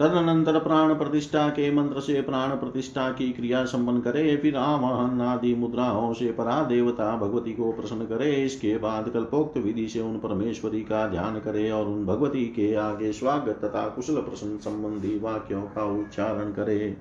तदनंतर 0.00 0.58
प्राण 0.58 0.94
प्रतिष्ठा 0.94 1.48
के 1.48 1.70
मंत्र 1.70 2.00
से 2.00 2.20
प्राण 2.22 2.50
प्रतिष्ठा 2.50 3.10
की 3.10 3.30
क्रिया 3.32 3.64
संपन्न 3.64 4.00
करे, 4.00 4.36
फिर 4.36 4.56
आवाहन 4.56 5.20
आदि 5.20 5.54
मुद्राओं 5.54 6.12
से 6.12 6.30
परा 6.32 6.62
देवता 6.64 7.16
भगवती 7.16 7.52
को 7.52 7.72
प्रसन्न 7.72 8.04
करे, 8.06 8.30
इसके 8.44 8.76
बाद 8.78 9.08
कल्पोक्त 9.08 9.58
विधि 9.58 9.88
से 9.88 10.00
उन 10.00 10.18
परमेश्वरी 10.18 10.80
का 10.80 11.06
ध्यान 11.08 11.38
करे 11.38 11.70
और 11.70 11.86
उन 11.86 12.06
भगवती 12.06 12.44
के 12.46 12.74
आगे 12.74 13.12
स्वागत 13.12 13.60
तथा 13.64 13.88
कुशल 13.88 14.14
प्रसन्न 14.14 14.56
संबंधी 14.58 15.18
वाक्यों 15.18 15.62
का 15.62 15.84
उच्चारण 15.98 16.52
करे। 16.52 16.96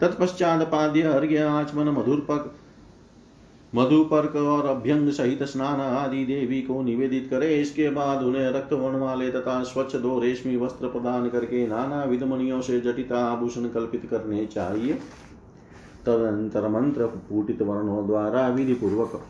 तत्पश्चात 0.00 0.62
पाद्य 0.62 1.02
अर्घ्य 1.02 1.38
आचमन 1.38 1.88
मधुरपक 1.88 2.54
मधुपर्क 3.74 4.34
और 4.36 4.66
अभ्यंग 4.66 5.08
सहित 5.10 5.42
स्नान 5.42 5.80
आदि 5.80 6.24
देवी 6.24 6.60
को 6.62 6.82
निवेदित 6.82 7.26
करे। 7.30 7.54
इसके 7.60 7.88
बाद 7.90 8.22
उन्हें 8.22 8.50
रक्त 8.50 8.72
वर्ण 8.72 8.98
वाले 8.98 9.30
तथा 9.30 9.62
स्वच्छ 9.62 9.94
दो 9.96 10.18
रेशमी 10.20 10.56
वस्त्र 10.56 10.88
प्रदान 10.88 11.28
करके 11.28 11.66
नाना 11.66 12.02
विध 12.04 12.22
मणियों 12.22 12.60
से 12.60 12.80
जटित 12.80 13.12
आभूषण 13.12 13.68
कल्पित 13.68 14.06
करने 14.10 14.46
चाहिए। 14.46 14.94
तदंतर 16.06 16.68
मंत्र 16.68 17.06
पूटित 17.06 17.62
वर्णों 17.62 18.06
द्वारा 18.06 18.48
विधि 18.48 18.74
पूर्वक 18.74 19.20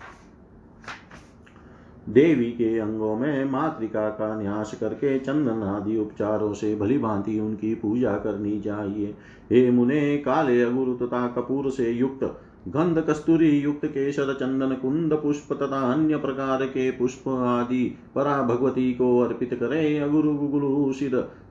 देवी 2.08 2.50
के 2.52 2.78
अंगों 2.78 3.16
में 3.16 3.44
मातृका 3.44 4.08
का 4.10 4.34
न्यास 4.40 4.74
करके 4.74 5.18
चंदन 5.18 5.62
आदि 5.62 5.98
उपचारों 5.98 6.52
से 6.54 6.74
भली 6.76 6.98
भांति 6.98 7.38
उनकी 7.40 7.74
पूजा 7.74 8.16
करनी 8.18 8.60
चाहिए। 8.60 9.14
हे 9.50 9.70
मुने, 9.70 10.16
काले 10.18 10.62
अगुरु 10.62 10.94
तथा 10.94 11.26
कपूर 11.26 11.70
से 11.70 11.90
युक्त 11.90 12.24
गंध 12.68 12.98
कस्तूरी 12.98 13.48
युक्त 13.58 13.86
केशर 13.86 14.32
चंदन 14.34 14.74
कुंद 14.74 15.12
पुष्प 15.12 15.52
तथा 15.52 15.92
अन्य 15.92 16.16
प्रकार 16.16 16.64
के 16.64 16.90
पुष्प 16.90 17.28
आदि 17.28 17.98
परा 18.14 18.42
भगवती 18.42 18.92
को 18.92 19.18
अर्पित 19.20 19.54
करे 19.54 19.98
अगुरु 19.98 20.34
गुरु 20.34 20.92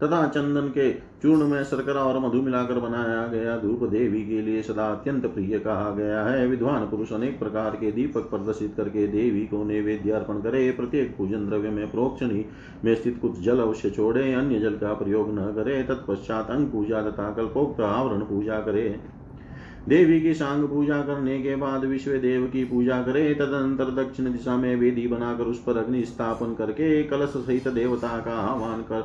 तथा 0.04 0.28
चंदन 0.28 0.68
के 0.68 0.92
चूर्ण 0.94 1.48
में 1.48 1.64
शर्करा 1.64 2.02
और 2.02 2.20
मधु 2.20 2.42
मिलाकर 2.42 2.80
बनाया 2.80 3.28
गया 3.28 3.58
धूप 3.58 3.84
देवी 3.84 4.26
के 4.26 4.42
लिए 4.42 4.62
सदा 4.62 4.88
अत्यंत 4.88 5.26
प्रिय 5.26 5.60
कहा 5.60 5.92
गया 5.92 6.24
है। 6.24 6.48
विद्वान 6.48 6.86
पुरुष 6.86 7.14
अनेक 7.14 7.40
प्रकार 7.40 7.76
के 7.76 7.92
दीपक 7.92 8.30
प्रदर्शित 8.30 8.74
करके 8.78 9.08
देवी 9.08 9.46
को 9.46 9.64
नैवेद्य 9.64 10.12
अर्पण 10.12 10.42
करे, 10.42 10.72
प्रत्येक 10.72 11.16
पूजन 11.18 11.48
द्रव्य 11.48 11.70
में 11.70 11.92
प्रोक्षणी 11.92 12.46
में 12.86 12.96
स्थित 12.96 13.20
कुछ 13.22 13.40
जल 13.40 13.60
अवश्य 13.60 13.90
छोड़े, 13.90 14.34
अन्य 14.34 14.60
जल 14.60 14.76
का 14.76 14.94
प्रयोग 14.94 15.34
न 15.34 15.54
करे, 15.56 15.84
तत्पश्चात 15.84 16.52
अंग 16.52 16.68
पूजा 16.68 17.02
तथा 17.02 17.34
कल्पोक्त 17.34 17.82
आवरण 17.82 18.20
पूजा 18.20 18.60
करे। 18.60 19.21
देवी 19.90 20.20
की 20.22 20.34
सांग 20.34 20.68
पूजा 20.68 21.02
करने 21.02 21.38
के 21.42 21.56
बाद 21.56 21.86
विश्व 21.86 22.12
देव 22.12 22.46
की 22.48 22.64
पूजा 22.64 23.02
करे, 23.02 23.34
तदनंतर 23.34 23.86
दक्षिण 24.04 24.32
दिशा 24.32 24.56
में 24.58 24.76
वेदी 24.76 25.08
बनाकर 25.08 25.44
उस 25.44 25.64
पर 25.64 25.78
अग्नि 25.78 26.04
स्थापन 26.06 26.54
करके 26.54 27.04
कलश 27.04 27.30
सहित 27.30 27.68
देवता 27.68 28.18
का 28.20 28.36
आह्वान 28.42 28.82
कर 28.82 29.02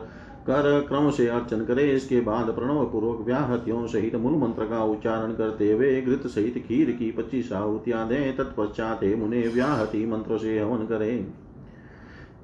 कर 0.46 0.80
क्रम 0.80 1.10
से 1.10 1.26
अर्चन 1.28 1.64
करे। 1.64 1.90
इसके 1.92 2.20
बाद 2.20 2.50
प्रणव 2.50 2.84
पूर्वक 2.84 3.24
व्याहतियों 3.26 3.86
सहित 3.86 4.14
मूल 4.16 4.36
मंत्र 4.38 4.64
का 4.64 4.82
उच्चारण 4.84 5.32
करते 5.32 5.72
हुए 5.72 6.00
घृत 6.02 6.26
सहित 6.26 6.58
खीर 6.68 6.90
की 6.90 7.10
पच्चीस 7.12 7.52
आहुतियाँ 7.52 8.06
दें। 8.08 8.36
तत्पश्चात 8.36 9.04
मुने, 9.18 9.40
व्याहति 9.48 10.04
मंत्र 10.06 10.38
से 10.38 10.58
हवन 10.58 10.86
करें। 10.86 11.26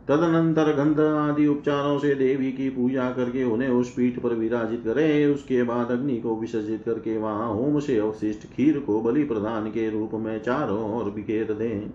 तदनंतर 0.09 0.73
गंध 0.73 1.01
आदि 1.01 1.47
उपचारों 1.47 1.99
से 1.99 2.15
देवी 2.15 2.51
की 2.53 2.69
पूजा 2.71 3.11
करके 3.11 3.45
उन्हें 3.45 3.69
उस 3.71 3.91
पीठ 3.91 4.19
पर 4.19 4.35
विराजित 4.35 4.83
करे। 4.85 5.25
उसके 5.27 5.63
बाद 5.63 5.91
अग्नि 5.91 6.17
को 6.17 6.37
विसर्जित 6.37 6.83
करके 6.85 7.17
वहाँ 7.19 7.49
होम 7.49 7.79
से 7.81 7.99
अवशिष्ट 7.99 8.47
खीर 8.47 8.79
को 8.79 9.01
बलि 9.01 9.25
प्रदान 9.25 9.71
के 9.71 9.89
रूप 9.91 10.15
में 10.15 10.39
चारों 10.43 10.83
ओर 10.95 11.11
बिखेर 11.11 11.53
दें। 11.53 11.91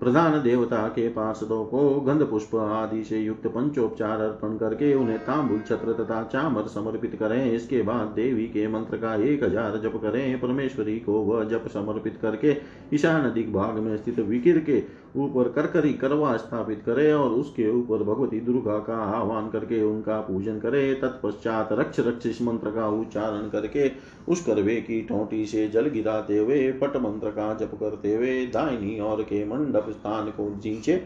प्रधान 0.00 0.32
देवता 0.42 0.86
के 0.88 1.08
पार्षदों 1.08 1.64
को 1.64 1.78
गंध 2.00 2.22
पुष्प 2.22 2.54
आदि 2.56 3.02
से 3.04 3.18
युक्त 3.18 3.46
पंचोपचार 3.46 4.20
अर्पण 4.20 4.56
करके 4.58 4.92
उन्हें 4.94 5.18
तांबुल, 5.18 5.60
छत्र 5.60 5.92
तथा 5.94 6.22
चामर 6.22 6.66
समर्पित 6.68 7.14
करें। 7.14 7.52
इसके 7.52 7.82
बाद 7.82 8.08
देवी 8.16 8.46
के 8.46 8.66
मंत्र 8.68 8.96
का 8.96 9.14
एक 9.24 9.44
हज़ार 9.44 9.76
जप 9.78 10.00
करें। 10.02 10.40
परमेश्वरी 10.40 10.98
को 10.98 11.20
वह 11.22 11.44
जप 11.44 11.68
समर्पित 11.68 12.18
करके 12.22 12.56
ईशान 12.94 13.32
दिग 13.34 13.52
भाग 13.52 13.78
में 13.78 13.96
स्थित 13.96 14.18
विकिर 14.20 14.58
के 14.60 14.80
ऊपर 15.14 15.48
करकरी 15.48 15.92
करवा 15.92 16.36
स्थापित 16.36 16.82
करे 16.86 17.12
और 17.12 17.30
उसके 17.30 17.68
ऊपर 17.70 18.02
भगवती 18.04 18.40
दुर्गा 18.40 18.78
का 18.78 18.96
आह्वान 18.96 19.48
करके 19.50 19.82
उनका 19.82 20.20
पूजन 20.20 20.58
करे। 20.58 20.92
तत्पश्चात 20.94 21.72
रक्ष 21.72 22.00
रक्ष 22.00 22.26
इस 22.26 22.40
मंत्र 22.42 22.70
का 22.70 22.88
उच्चारण 22.90 23.48
करके 23.48 23.90
उस 24.28 24.44
करवे 24.44 24.76
की 24.76 25.00
टोटी 25.00 25.44
से 25.46 25.66
जल 25.68 25.88
गिराते 25.88 26.38
हुए, 26.38 26.70
पट 26.72 26.96
मंत्र 26.96 27.30
का 27.30 27.52
जप 27.54 27.74
करते 27.80 28.14
हुए 28.16 28.46
दाहिनी 28.46 28.98
और 29.00 29.22
के 29.22 29.44
मंडप 29.44 29.90
स्थान 29.90 30.30
को 30.30 30.50
जीचे 30.60 31.02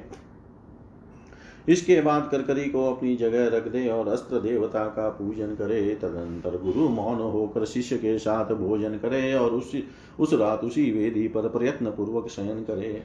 इसके 1.69 2.01
बाद 2.01 2.29
करकरी 2.31 2.65
को 2.65 2.85
अपनी 2.91 3.15
जगह 3.17 3.47
रख 3.49 3.67
दे 3.69 3.89
और 3.89 4.09
अस्त्र 4.09 4.41
देवता 4.41 4.85
का 4.87 5.09
पूजन 5.09 5.55
करे। 5.55 5.95
तदंतर 5.95 6.59
गुरु 6.63 6.89
मौन 6.89 7.21
होकर 7.23 7.65
शिष्य 7.65 7.97
के 7.97 8.19
साथ 8.19 8.53
भोजन 8.55 8.97
करे 8.99 9.33
और 9.35 9.51
उसी, 9.51 9.83
उस 10.21 10.35
रात 10.35 10.65
उसी 10.65 10.91
वेदी 10.93 11.27
पर 11.29 11.49
प्रयत्न 11.49 11.91
पूर्वक 11.91 12.29
शयन 12.29 12.63
करे। 12.63 13.03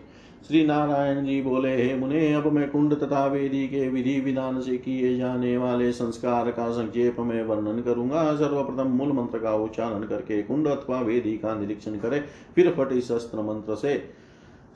श्री 0.48 0.66
नारायण 0.66 1.26
जी 1.26 1.42
बोले, 1.42 1.76
हे 1.78 1.96
मुने, 1.96 2.34
अब 2.34 2.46
मैं 2.52 2.70
कुंड 2.70 2.94
तथा 3.00 3.26
वेदी 3.26 3.68
के 3.68 3.88
विधि 3.90 4.20
विधान 4.20 4.60
से 4.62 4.78
किए 4.78 5.16
जाने 5.18 5.56
वाले 5.58 5.92
संस्कार 5.92 6.50
का 6.52 6.70
संक्षेप 6.72 7.20
में 7.20 7.44
वर्णन 7.44 7.82
करूँगा। 7.82 8.24
सर्वप्रथम 8.36 8.90
मूल 8.90 9.12
मंत्र 9.12 9.40
का 9.40 9.54
उच्चारण 9.56 10.04
करके 10.04 10.42
कुंड 10.44 10.68
अथवा 10.68 11.00
वेदी 11.02 11.38
का 11.38 11.54
निरीक्षण 11.56 11.98
करे, 12.00 12.24
फिर 12.56 12.72
फट 12.72 12.92
इस 12.92 13.12
अस्त्र 13.12 13.42
मंत्र 13.44 13.76
से। 13.76 13.96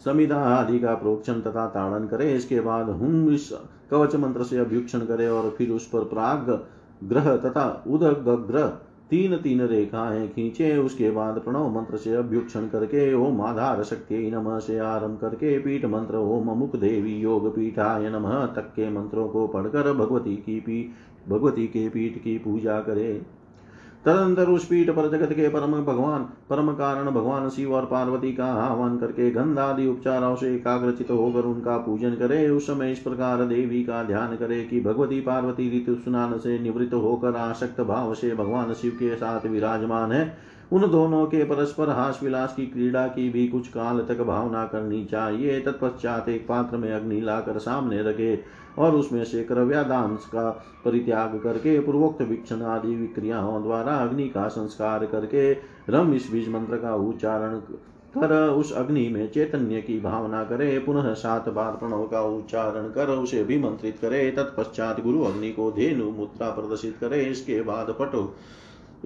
समिधा 0.06 0.38
आदि 0.50 0.80
का 0.80 0.94
प्रोक्षण 0.96 1.42
तथा 1.42 1.66
ताड़न 1.68 2.08
करे, 2.08 2.32
इसके 2.34 2.60
बाद 2.62 2.90
हुम 2.92 3.34
इस 3.34 3.50
कवच 3.92 4.16
मंत्र 4.16 4.44
से 4.44 4.58
अभ्युक्षण 4.58 5.00
करे 5.00 5.28
और 5.28 5.50
फिर 5.58 5.70
उस 5.70 5.88
पर 5.88 6.04
प्राग, 6.06 6.50
ग्रह 7.04 7.36
तथा 7.38 7.84
उदग्रह 7.88 8.68
तीन 9.10 9.36
तीन 9.38 9.62
रेखाएँ 9.62 10.28
खींचे। 10.28 10.76
उसके 10.78 11.10
बाद 11.12 11.40
प्रणव 11.40 11.70
मंत्र 11.70 11.98
से 11.98 12.14
अभ्युक्षण 12.16 12.68
करके 12.68 13.14
ओम 13.14 13.42
आधार 13.42 13.84
शक्ति 13.84 14.32
नम 14.32 14.58
से 14.60 14.78
आरंभ 14.80 15.20
करके 15.20 15.58
पीठ 15.60 15.86
मंत्र 15.86 16.18
ओम 16.18 16.50
मुख 16.58 16.76
देवी 16.76 17.16
योग 17.16 17.56
पीठाय 17.56 18.10
नम 18.10 18.30
तक 18.56 18.72
के 18.76 18.90
मंत्रों 18.90 19.28
को 19.30 19.48
पढ़कर 19.48 19.94
भगवती 19.94 20.36
की 20.36 20.60
पी 20.60 20.90
भगवती 21.30 21.68
के 21.68 21.88
पीठ 21.90 22.18
की 22.18 22.38
पूजा 22.38 22.80
करे। 22.80 23.22
तदंतर 24.06 24.50
उस 24.50 24.66
पीठ 24.66 24.90
पर 24.90 25.10
जगत 25.10 25.32
के 25.34 25.48
परम 25.50 25.72
भगवान 25.84 26.24
परम 26.50 26.72
कारण 26.72 27.10
भगवान 27.12 27.50
शिव 27.50 27.74
और 27.74 27.86
पार्वती 27.86 28.34
का 28.34 28.46
आह्वान 28.46 28.98
करके 28.98 29.30
गंध 29.32 29.60
आदि 29.60 29.88
उपचारों 29.88 30.36
से 30.36 30.54
एकाग्रचित 30.56 31.12
होकर 31.12 31.46
उनका 31.46 31.78
पूजन 31.78 32.16
करे। 32.16 32.50
उस 32.50 32.68
समय 32.68 32.92
इस 32.92 33.00
प्रकार 33.00 33.46
देवी 33.46 33.84
का 33.84 34.04
ध्यान 34.04 34.36
करे 34.36 34.64
कि 34.64 34.82
भगवती 34.82 35.20
पार्वती 35.22 35.70
ऋतु 35.78 35.96
स्नान 35.96 36.38
से 36.38 36.60
निवृत्त 36.60 36.94
होकर 36.94 37.36
आसक्त 37.36 37.82
भाव 37.82 38.14
से 38.14 38.36
भगवान 38.36 38.74
शिव 38.74 38.92
के 38.92 39.16
साथ 39.16 39.46
विराजमान 39.46 40.12
है। 40.12 40.38
उन 40.72 40.90
दोनों 40.92 41.26
के 41.26 41.44
परस्पर 41.44 41.90
हास 41.90 42.20
विलास 42.24 42.54
की 42.56 42.66
क्रीड़ा 42.66 43.08
की 43.08 43.30
भी 43.30 43.48
कुछ 43.48 43.68
काल 43.68 44.00
तक 44.00 44.22
भावना 44.22 44.64
करनी 44.66 45.04
चाहिए। 45.06 45.60
तत्पश्चात 45.60 46.30
एक 46.30 46.48
पात्र 46.48 46.78
में 46.78 46.92
अग्नि 46.94 47.22
लाकर 47.22 47.58
सामने 47.58 48.02
रखे। 48.04 48.36
और 48.78 48.96
उसमें 48.96 49.24
से 49.24 49.44
क्रव्यादांश 49.44 50.26
का 50.26 50.50
परित्याग 50.86 51.40
करके 51.44 51.80
पूर्वोक्त 51.80 52.22
वीक्षण 52.22 52.62
आदि 52.62 52.96
विक्रियाओं 52.96 53.64
द्वारा 53.64 53.96
अग्नि 53.96 54.28
का 54.30 54.48
संस्कार 54.48 55.06
करके 55.06 55.52
रम 55.90 56.14
इस 56.14 56.32
बीज 56.32 56.50
मंत्र 56.50 56.78
का 56.78 56.96
उच्चारण 56.96 57.60
कर, 58.18 58.50
उस 58.50 58.72
अग्नि 58.74 59.10
में 59.10 59.32
चैतन्य 59.32 59.82
की 59.82 60.00
भावना 60.00 60.44
करे, 60.44 60.80
पुनः 60.80 61.14
सात 61.14 61.50
बार 61.50 61.72
प्रणव 61.72 62.06
का 62.08 62.22
उच्चारण 62.22 62.88
कर, 62.90 63.10
उसे 63.10 63.40
अभिमंत्रित 63.40 64.00
करे। 64.00 64.32
तत्पश्चात 64.32 65.02
गुरु 65.02 65.24
अग्नि 65.24 65.52
को 65.52 65.72
धेनु 65.72 66.12
मुद्रा 66.12 66.50
प्रदर्शित 66.50 66.98
करे। 67.02 67.24
इसके 67.24 67.62
बाद 67.62 67.96
पटो 68.00 68.36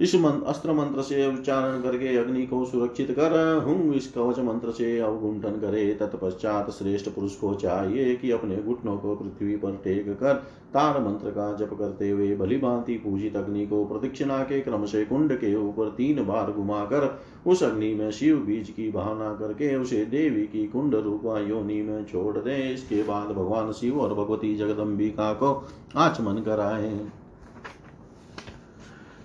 इस 0.00 0.14
अस्त्र 0.14 0.72
मंत्र 0.72 1.02
से 1.02 1.26
उच्चारण 1.28 1.80
करके 1.82 2.16
अग्नि 2.16 2.42
को 2.46 2.64
सुरक्षित 2.64 3.10
कर 3.10 3.62
हूँ 3.64 3.94
इस 3.94 4.10
कवच 4.12 4.38
मंत्र 4.38 4.70
से 4.70 4.98
अवगुंठन 4.98 5.60
करे। 5.60 5.84
तत्पश्चात 5.94 6.70
श्रेष्ठ 6.70 7.08
पुरुष 7.08 7.34
को 7.36 7.54
चाहिए 7.54 8.14
कि 8.14 8.30
अपने 8.30 8.56
घुटनों 8.56 8.96
को 8.96 9.16
पृथ्वी 9.16 9.56
पर 9.56 9.80
टेक 9.84 10.08
कर 10.20 10.34
तार 10.74 11.00
मंत्र 11.02 11.30
का 11.30 11.52
जप 11.56 11.74
करते 11.78 12.10
हुए 12.10 12.34
भली 12.36 12.56
भांति 12.56 12.94
पूजित 12.94 13.36
अग्नि 13.36 13.66
को 13.66 13.84
प्रदक्षिणा 13.84 14.38
के 14.44 14.60
क्रम 14.60 14.84
से 14.84 15.04
कुंड 15.04 15.36
के 15.36 15.54
ऊपर 15.56 15.88
तीन 15.88 16.24
बार 16.26 16.52
घुमाकर 16.52 17.08
उस 17.46 17.62
अग्नि 17.62 17.94
में 17.94 18.10
शिव 18.10 18.36
बीज 18.38 18.70
की 18.70 18.90
भावना 18.92 19.32
करके 19.34 19.74
उसे 19.76 20.04
देवी 20.06 20.46
की 20.46 20.66
कुंड 20.66 20.94
रूपा 20.94 21.38
योनि 21.40 21.80
में 21.82 22.04
छोड़ 22.04 22.36
दे। 22.38 22.56
इसके 22.72 23.02
बाद 23.02 23.28
भगवान 23.28 23.72
शिव 23.72 24.00
और 24.00 24.14
भगवती 24.14 24.56
जगदम्बिका 24.56 25.32
को 25.34 25.54
आचमन 25.96 26.42
कराए। 26.42 26.98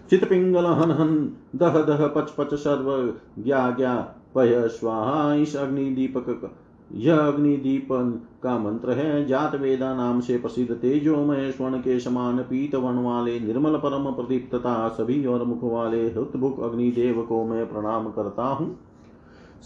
चितपिंगल 0.09 0.65
हन 0.73 0.91
हन 0.91 1.15
दह 1.55 1.81
दह 1.83 2.05
पच 2.07 2.29
पच 2.31 2.53
सर्व 2.59 2.91
ज्ञा 3.43 3.69
ज्ञा 3.71 3.95
पय 4.35 4.67
स्वाहा 4.69 5.33
इस 5.35 5.55
अग्नि 5.55 5.89
दीपक 5.91 6.51
यह 6.91 7.17
अग्नि 7.17 7.55
दीपन 7.57 8.11
का 8.43 8.57
मंत्र 8.59 8.91
है। 8.91 9.25
जात 9.25 9.55
वेदा 9.55 9.93
नाम 9.95 10.19
से 10.19 10.37
प्रसिद्ध 10.37 10.71
तेजो 10.73 11.15
मय 11.25 11.51
स्वर्ण 11.51 11.79
के 11.79 11.99
समान 11.99 12.37
पीत 12.43 12.75
वन 12.75 12.97
वाले 13.03 13.39
निर्मल 13.39 13.77
परम 13.77 14.11
प्रदीप 14.11 14.49
तथा 14.55 14.87
सभी 14.89 15.25
और 15.25 15.43
मुख 15.43 15.63
वाले 15.63 16.01
हृतभुक 16.01 16.59
अग्निदेव 16.63 17.21
को 17.21 17.43
मैं 17.45 17.65
प्रणाम 17.69 18.09
करता 18.11 18.43
हूँ। 18.51 18.67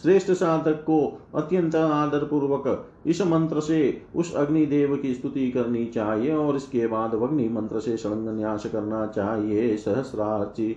श्रेष्ठ 0.02 0.32
साधक 0.32 0.84
को 0.86 0.98
अत्यंत 1.36 1.76
आदर 1.76 2.24
पूर्वक 2.26 2.86
इस 3.06 3.22
मंत्र 3.22 3.60
से 3.60 4.02
उस 4.16 4.34
अग्निदेव 4.36 4.96
की 4.96 5.14
स्तुति 5.14 5.50
करनी 5.52 5.86
चाहिए 5.86 6.34
और 6.34 6.56
इसके 6.56 6.88
बाद 6.88 7.16
अग्नि 7.16 7.48
मंत्र 7.50 7.80
से 7.80 7.96
न्यास 8.06 8.66
करना 8.66 9.06
चाहिए। 9.08 9.76
सहस्राची 9.78 10.76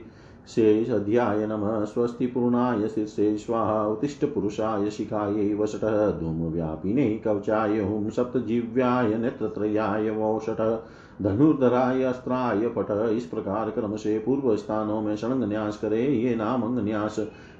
शेष 0.48 0.90
अध्याय 0.90 1.46
नम। 1.46 1.84
स्वस्ति 1.84 2.26
पूर्णाय 2.26 2.88
शीर्षे 2.88 3.36
स्वाहा। 3.36 3.86
उत्तिष्ठ 3.86 4.24
पुरुषाय 4.24 4.90
शिखायै 4.90 5.54
वषटः 5.54 6.10
धूमव्यापिने 6.10 7.08
कवचाय 7.18 7.78
हुं 7.78 8.10
सप्तजीव्याय 8.10 9.14
नेत्रत्रयाय 9.14 10.10
वौषट 10.10 10.82
धनुर्धराय 11.22 12.02
अस्त्राय 12.02 12.68
पट। 12.68 12.90
इस 13.12 13.24
प्रकार 13.24 13.70
क्रम 13.70 13.96
से 13.96 14.18
पूर्व 14.18 14.56
स्थानों 14.56 15.00
में 15.00 15.14
षणंग 15.16 15.44
न्यास 15.44 15.78
करे। 15.78 16.02
ये 16.06 16.34
नाम 16.34 16.62
अंग 16.62 16.78
न्यास 16.78 17.16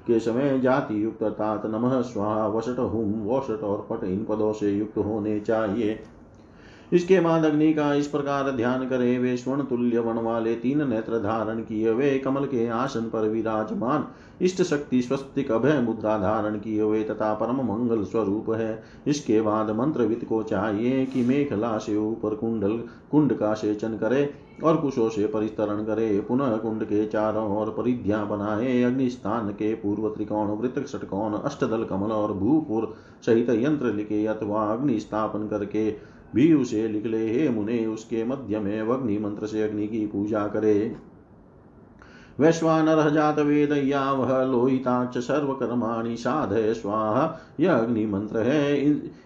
के 0.07 0.19
समय 0.19 0.59
जाति 0.59 1.03
युक्त 1.03 1.23
अर्थात 1.23 1.65
नमः 1.65 2.01
स्वाहा 2.01 2.47
वसट 2.47 2.79
हुम 2.79 3.13
वोषट 3.13 3.63
और 3.63 3.87
पट 3.89 4.03
इन 4.03 4.23
पदों 4.23 4.53
से 4.53 4.71
युक्त 4.71 4.97
होने 4.97 5.39
चाहिए। 5.39 5.99
इसके 6.93 7.19
बाद 7.19 7.45
अग्नि 7.45 7.73
का 7.73 7.93
इस 7.93 8.07
प्रकार 8.07 8.51
ध्यान 8.51 8.87
करे, 8.89 9.17
वे 9.17 9.37
स्वर्ण 9.37 9.63
तुल्य 9.63 9.99
वन 9.99 10.17
वाले 10.17 10.55
तीन 10.55 10.87
नेत्र 10.89 11.19
धारण 11.19 11.59
किए। 11.59 11.93
वे 11.93 12.17
कमल 12.19 12.45
के 12.45 12.67
आसन 12.67 13.01
पर 13.01 13.27
विराजमान। 13.29 14.05
इष्ट 14.41 14.61
शक्ति, 14.61 15.01
स्वस्तिक 15.01 15.51
अभय 15.51 15.79
मुद्रा 15.81 16.17
धारण 16.17 16.59
किए 16.59 16.81
हुए 16.81 17.03
तथा 17.03 17.33
परम 17.33 17.61
मंगल 17.61 18.03
स्वरूप 18.03 18.49
है। 18.49 18.83
इसके 19.07 19.41
बाद 19.41 19.69
मंत्रविद 19.69 20.25
को 20.29 20.43
चाहिए 20.43 21.05
कि 21.05 21.21
मेखला 21.21 21.77
से 21.77 21.95
ऊपर 21.97 22.35
कुंडल, 22.35 22.77
कुंड 23.11 23.33
का 23.33 23.53
सेचन 23.53 23.97
करे 23.97 24.33
और 24.63 24.77
कुशों 24.77 25.09
से 25.09 25.25
परिस्तरण 25.27 25.83
करे। 25.83 26.19
पुनः 26.19 26.55
कुंड 26.57 26.83
के 26.83 27.05
चारों 27.05 27.57
ओर 27.57 27.69
परिध्या 27.69 28.23
बनाए। 28.25 28.81
अग्निस्थान 28.83 29.49
के 29.49 29.73
पूर्व 29.73 30.09
त्रिकोण 30.09 30.47
वृत 30.47 30.85
षटकोण, 30.87 31.33
अष्टदल 31.33 31.83
कमल 31.83 32.11
और 32.11 32.33
भूपुर 32.33 32.93
सहित 33.25 33.49
यंत्र 33.49 33.93
लिखे 33.93 34.25
अथवा 34.25 34.65
अग्नि 34.65 34.99
स्थापन 34.99 35.47
करके 35.47 36.12
भी 36.35 36.53
उसे 36.53 36.87
लिख 36.87 37.05
ले, 37.05 37.29
हे 37.31 37.49
मुने, 37.49 37.85
उसके 37.85 38.23
मध्य 38.23 38.59
में 38.59 38.81
अग्नि 38.81 39.17
मंत्र 39.17 39.47
से 39.47 39.63
अग्नि 39.63 39.87
की 39.87 40.07
पूजा 40.07 40.47
करे। 40.47 40.95
वैश्वानर 42.39 43.09
जात 43.09 43.39
वेद 43.39 43.71
या 43.71 44.11
वह 44.11 44.43
लोहिताच 44.43 45.17
सर्वकर्माणि 45.17 46.17
साधय, 46.17 46.73
स्वाहा, 46.73 47.39
यह 47.59 47.73
अग्नि 47.73 48.05
मंत्र 48.05 48.37
है। 48.37 48.83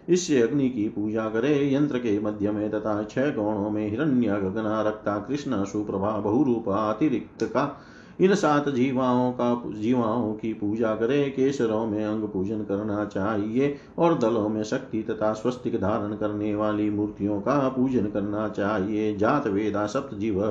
इससे 0.09 0.41
अग्नि 0.41 0.69
की 0.69 0.89
पूजा 0.89 1.29
करे। 1.29 1.73
यंत्र 1.73 1.97
के 1.97 2.19
मध्य 2.19 2.51
में 2.51 2.71
तथा 2.71 3.03
छह 3.03 3.29
गौणों 3.29 3.69
में 3.69 3.89
हिरण्य 3.89 4.27
गगना 4.27 4.81
रक्ता 4.81 5.17
कृष्ण 5.17 5.63
सुप्रभा 5.63 6.11
बहुरूपा, 6.11 6.91
अतिरिक्त 6.91 7.43
का 7.43 7.81
इन 8.21 8.33
सात 8.35 8.69
जीवाओं 8.69 9.31
का 9.31 9.71
जीवाओं 9.79 10.33
की 10.33 10.53
पूजा 10.53 10.93
करे, 10.95 11.23
केसरों 11.29 11.85
में 11.85 12.05
अंग 12.05 12.23
पूजन 12.23 12.63
करना 12.63 13.05
चाहिए 13.05 13.75
और 13.97 14.17
दलों 14.17 14.47
में 14.49 14.63
शक्ति 14.63 15.01
तथा 15.03 15.31
स्वस्तिक 15.33 15.79
धारण 15.81 16.15
करने 16.15 16.55
वाली 16.55 16.89
मूर्तियों 16.89 17.39
का 17.41 17.57
पूजन 17.69 18.05
करना 18.05 18.47
चाहिए। 18.49 19.15
जात 19.17 19.47
वेदा 19.47 19.85
सप्त 19.85 20.15
जीव 20.17 20.41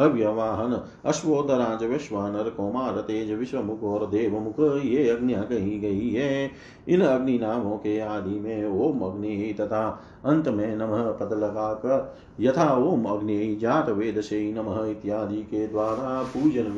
अव्यवाहन 0.00 0.80
अश्वोदराज 1.04 1.84
विश्वानर, 1.84 2.50
कोमार 2.50 3.00
तेज 3.00 3.32
विश्वमुख 3.32 3.82
और 3.82 4.06
देवमुख, 4.06 4.60
ये 4.84 5.08
अग्निया 5.08 5.42
कही 5.42 5.78
गई 5.78 6.10
है। 6.10 6.50
इन 6.88 7.00
अग्नि 7.00 7.38
नामों 7.38 7.76
के 7.76 7.98
आदि 8.00 8.38
में 8.40 8.64
ओम 8.80 9.00
अग्नि 9.00 9.56
तथा 9.60 9.86
अंत 10.24 10.48
में 10.48 10.76
नमः 10.76 11.10
पद 11.12 11.32
लगाकर 11.32 12.14
यथा 12.40 12.72
ओम 12.76 13.04
अग्नि, 13.04 13.56
जात 13.56 13.88
वेद 13.88 14.20
से 14.20 14.52
नमः 14.52 14.84
इत्यादि 14.86 15.42
के 15.42 15.66
द्वारा 15.66 16.22
पूजन 16.22 16.72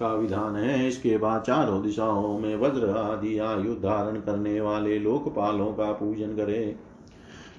का 0.00 0.14
विधान 0.14 0.56
है। 0.56 0.88
इसके 0.88 1.16
बाद 1.18 1.42
चारों 1.42 1.82
दिशाओं 1.82 2.38
में 2.38 2.56
वज्र 2.56 2.88
आदि 2.88 3.38
आयु 3.38 3.74
धारण 3.74 4.20
करने 4.20 4.60
वाले 4.60 4.98
लोकपालों 4.98 5.66
का 5.66 5.92
पूजन 5.92 6.36
करे। 6.36 6.76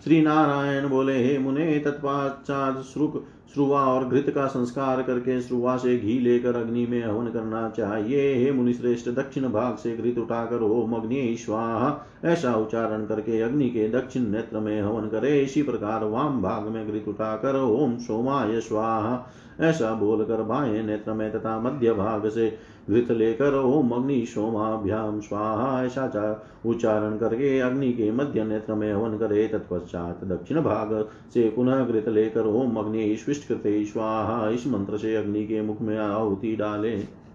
श्री 0.04 0.22
नारायण 0.22 0.90
बोले, 0.90 1.24
हे 1.24 1.38
मुने 1.40 1.80
तत्पाचार 1.80 2.82
श्रुक 2.82 3.24
श्रुवा 3.54 3.82
और 3.82 4.08
घृत 4.08 4.30
का 4.30 4.46
संस्कार 4.46 5.02
करके 5.02 5.42
श्रुवा 5.42 5.76
से 5.78 5.98
घी 5.98 6.20
लेकर 6.20 6.56
अग्नि 6.56 6.86
में 6.86 7.04
हवन 7.04 7.28
करना 7.28 7.70
चाहिए। 7.70 8.34
हे 8.36 8.52
मुनि 8.52 8.74
श्रेष्ठ 8.74 9.10
दक्षिण 9.10 9.48
भाग 9.50 9.76
से 9.76 9.96
घृत 9.98 10.18
उठाकर 10.18 10.62
ओम 10.62 10.94
अग्नि 10.94 11.36
स्वाहा 11.40 11.96
ऐसा 12.26 12.54
उच्चारण 12.56 13.06
करके 13.06 13.42
अग्नि 13.42 13.70
के 13.70 13.88
दक्षिण 13.90 14.28
नेत्र 14.28 14.60
में 14.60 14.82
हवन 14.82 15.08
करे। 15.10 15.40
इसी 15.42 15.64
प्रकार 15.64 16.04
वाम 16.04 16.42
भाग 16.42 16.68
में 16.68 16.86
घृत 16.88 17.08
उठाकर 17.08 17.62
ओम 17.62 17.98
सोमाय 17.98 18.60
स्वाहा 18.60 19.26
ऐसा 19.62 19.94
बोलकर 19.94 20.42
बाएँ 20.44 20.82
नेत्र 20.84 21.14
में 21.14 21.32
तथा 21.32 21.60
मध्य 21.60 21.94
भाग 21.94 22.28
से 22.30 22.58
घृत 22.90 23.12
लेकर 23.12 23.54
ओम 23.56 23.92
अग्नि, 23.92 24.26
सोमाभ्याम 24.26 25.20
स्वाहा 25.20 25.84
ऐसा 25.86 26.52
उच्चारण 26.66 27.18
करके 27.18 27.60
अग्नि 27.60 27.92
के 27.94 28.12
मध्य 28.12 28.44
नेत्र 28.44 28.74
में 28.74 28.92
हवन 28.94 29.18
करे। 29.18 29.48
तत्पश्चात 29.48 30.24
दक्षिण 30.24 30.62
भाग 30.62 31.08
से 31.34 31.50
पुनः 31.50 31.86
घृत 31.86 32.10
लेकर 32.10 32.46
ओम 32.46 32.76
अग्नि 32.76 33.04
स्विष्ट 33.36 33.48
कृते 33.48 33.86
स्वाहा, 33.86 34.50
इस 34.50 34.68
मंत्र 34.68 34.98
से 34.98 35.16
अग्नि 35.16 35.46
के 35.46 35.62
मुख 35.62 35.82
में 35.82 35.98
आहुति 35.98 36.56
डाले। 36.56 37.26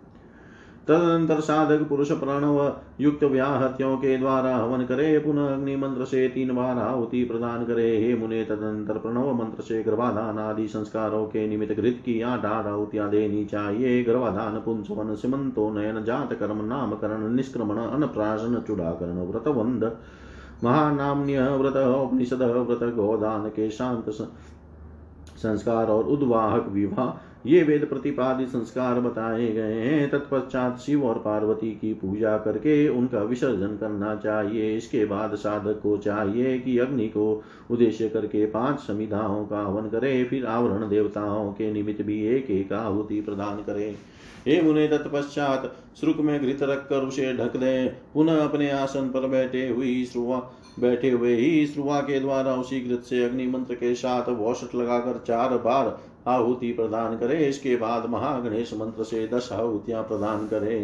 तदनंतर 0.89 1.41
साधक, 1.41 1.89
पुरुष, 1.89 2.13
प्रणव 2.13 2.77
युक्त 3.01 3.25
व्याहत्यों 3.25 3.97
के 3.97 4.17
द्वारा 4.19 4.57
हवन 4.57 4.85
करे। 4.85 5.19
पुनः 5.19 5.55
अग्नि 5.55 5.77
मंत्र 5.77 6.05
से 6.05 6.29
तीन 6.29 6.55
बार 6.57 6.79
आहुति 6.79 7.25
प्रदान 7.25 7.65
करे। 7.65 8.01
हे 8.01 8.15
मुने, 8.15 8.45
तदनंतर 8.45 8.99
प्रणव 8.99 9.35
मंत्र 9.35 9.63
से 9.63 9.83
गर्भाधान 9.83 10.39
आदि 10.39 10.69
संस्कारों 10.69 11.25
के 11.27 11.47
निमित्त 11.49 11.73
घृत 11.73 12.03
की 12.05 12.21
आठ 12.21 12.45
आठ 12.45 12.67
आहुतियाँ 12.67 13.11
देनी 13.11 13.45
चाहिए। 13.45 14.05
गर्भाधान, 14.05 14.59
पुंसवन, 14.61 15.15
सिमंतो, 15.15 15.71
नयन, 15.71 16.05
जात, 16.05 16.33
कर्म, 16.33 16.65
नामकरण, 16.65 17.35
निष्क्रमण 17.35 17.77
अनप्राशन 17.77 18.63
चुड़ाकरण 18.67 19.27
व्रत 19.27 19.49
वंद 19.49 19.97
महानाम्य 20.65 21.43
व्रत 21.43 21.77
उपनिषद 21.77 22.43
व्रत, 22.43 22.95
गोदान 22.95 23.49
के 23.49 23.71
शांत 23.71 24.11
संस्कार 25.41 25.87
और 25.87 26.05
उद्वाहक 26.05 26.69
विवाह, 26.69 27.19
ये 27.47 27.63
वेद 27.63 27.85
प्रतिपादित 27.85 28.49
संस्कार 28.49 29.01
बताए 29.01 29.47
गए 29.53 29.75
हैं। 29.75 30.11
तत्पश्चात 30.11 30.79
शिव 30.79 31.05
और 31.05 31.19
पार्वती 31.19 31.71
की 31.71 31.93
पूजा 31.95 32.37
करके 32.39 32.89
उनका 32.89 33.23
विसर्जन 33.23 33.77
करना 33.77 34.15
चाहिए। 34.15 34.77
इसके 34.77 35.05
बाद 35.05 35.35
साधक 35.35 35.81
को 35.83 35.97
चाहिए 35.97 36.59
कि 36.59 36.79
अग्नि 36.79 37.07
को 37.07 37.43
उद्देश्य 37.71 38.09
करके 38.09 38.45
पाँच 38.47 38.81
समिधाओं 38.81 39.45
का 39.47 39.61
हवन 39.61 39.89
करे, 39.89 40.25
फिर 40.25 40.47
आवरण 40.47 40.89
देवताओं 40.89 41.53
के 41.53 41.73
निमित्त 41.73 42.03
भी 42.03 42.23
एक 42.27 42.51
एक 42.51 42.73
आहुति 42.73 43.21
प्रदान 43.21 43.57
करे। 43.57 43.95
हे 44.47 44.61
मुने, 44.63 44.87
तत्पश्चात 44.89 45.73
श्रुक 46.01 46.17
में 46.17 46.41
घृत 46.41 46.63
रखकर 46.63 46.97
उसे 46.97 47.33
ढक 47.37 47.57
दे। 47.57 47.89
पुनः 48.15 48.45
अपने 48.45 48.71
आसन 48.71 49.09
पर 49.09 49.27
बैठे 49.29 49.69
हुई 49.69 50.05
श्रुआ 50.05 50.39
बैठे 50.79 51.11
हुए 51.11 51.35
ही 51.35 51.67
श्रुआ 51.67 52.01
के 52.01 52.21
द्वारा 52.21 52.55
उसी 52.55 52.81
घृत 52.81 53.03
से 53.03 53.25
अग्नि 53.25 53.47
मंत्र 53.47 53.75
के 53.75 53.95
साथ 53.95 54.29
वौषट 54.29 54.75
लगाकर 54.75 55.23
चार 55.27 55.57
बार 55.59 55.99
आहुति 56.27 56.73
प्रदान 56.73 57.17
करे। 57.19 57.37
इसके 57.49 57.77
बाद 57.77 58.07
महागणेश 58.11 58.73
मंत्र 58.75 59.05
से 59.05 59.27
दस 59.29 59.49
आहुतियाँ 59.53 60.03
प्रदान 60.03 60.47
करे। 60.47 60.81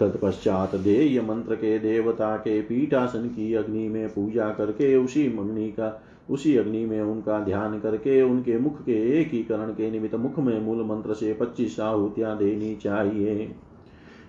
तत्पश्चात 0.00 0.74
देय 0.74 1.20
मंत्र 1.20 1.54
के 1.54 1.78
देवता 1.78 2.36
के 2.36 2.60
पीठासन 2.60 3.28
की 3.28 3.52
अग्नि 3.54 3.88
में 3.88 4.08
पूजा 4.08 4.48
करके 4.50 4.94
उसी 4.96 5.26
अग्नि 5.28 5.68
का, 5.70 6.02
उसी 6.30 6.56
अग्नि 6.56 6.84
में 6.86 7.00
उनका 7.00 7.38
ध्यान 7.40 7.78
करके 7.80 8.20
उनके 8.22 8.58
मुख 8.58 8.80
के 8.82 9.20
एकीकरण 9.20 9.70
के 9.70 9.90
निमित्त 9.90 10.14
मुख 10.14 10.38
में 10.38 10.60
मूल 10.60 10.84
मंत्र 10.84 11.14
से 11.14 11.32
पच्चीस 11.32 11.78
आहुतियाँ 11.80 12.36
देनी 12.38 12.74
चाहिए। 12.74 13.54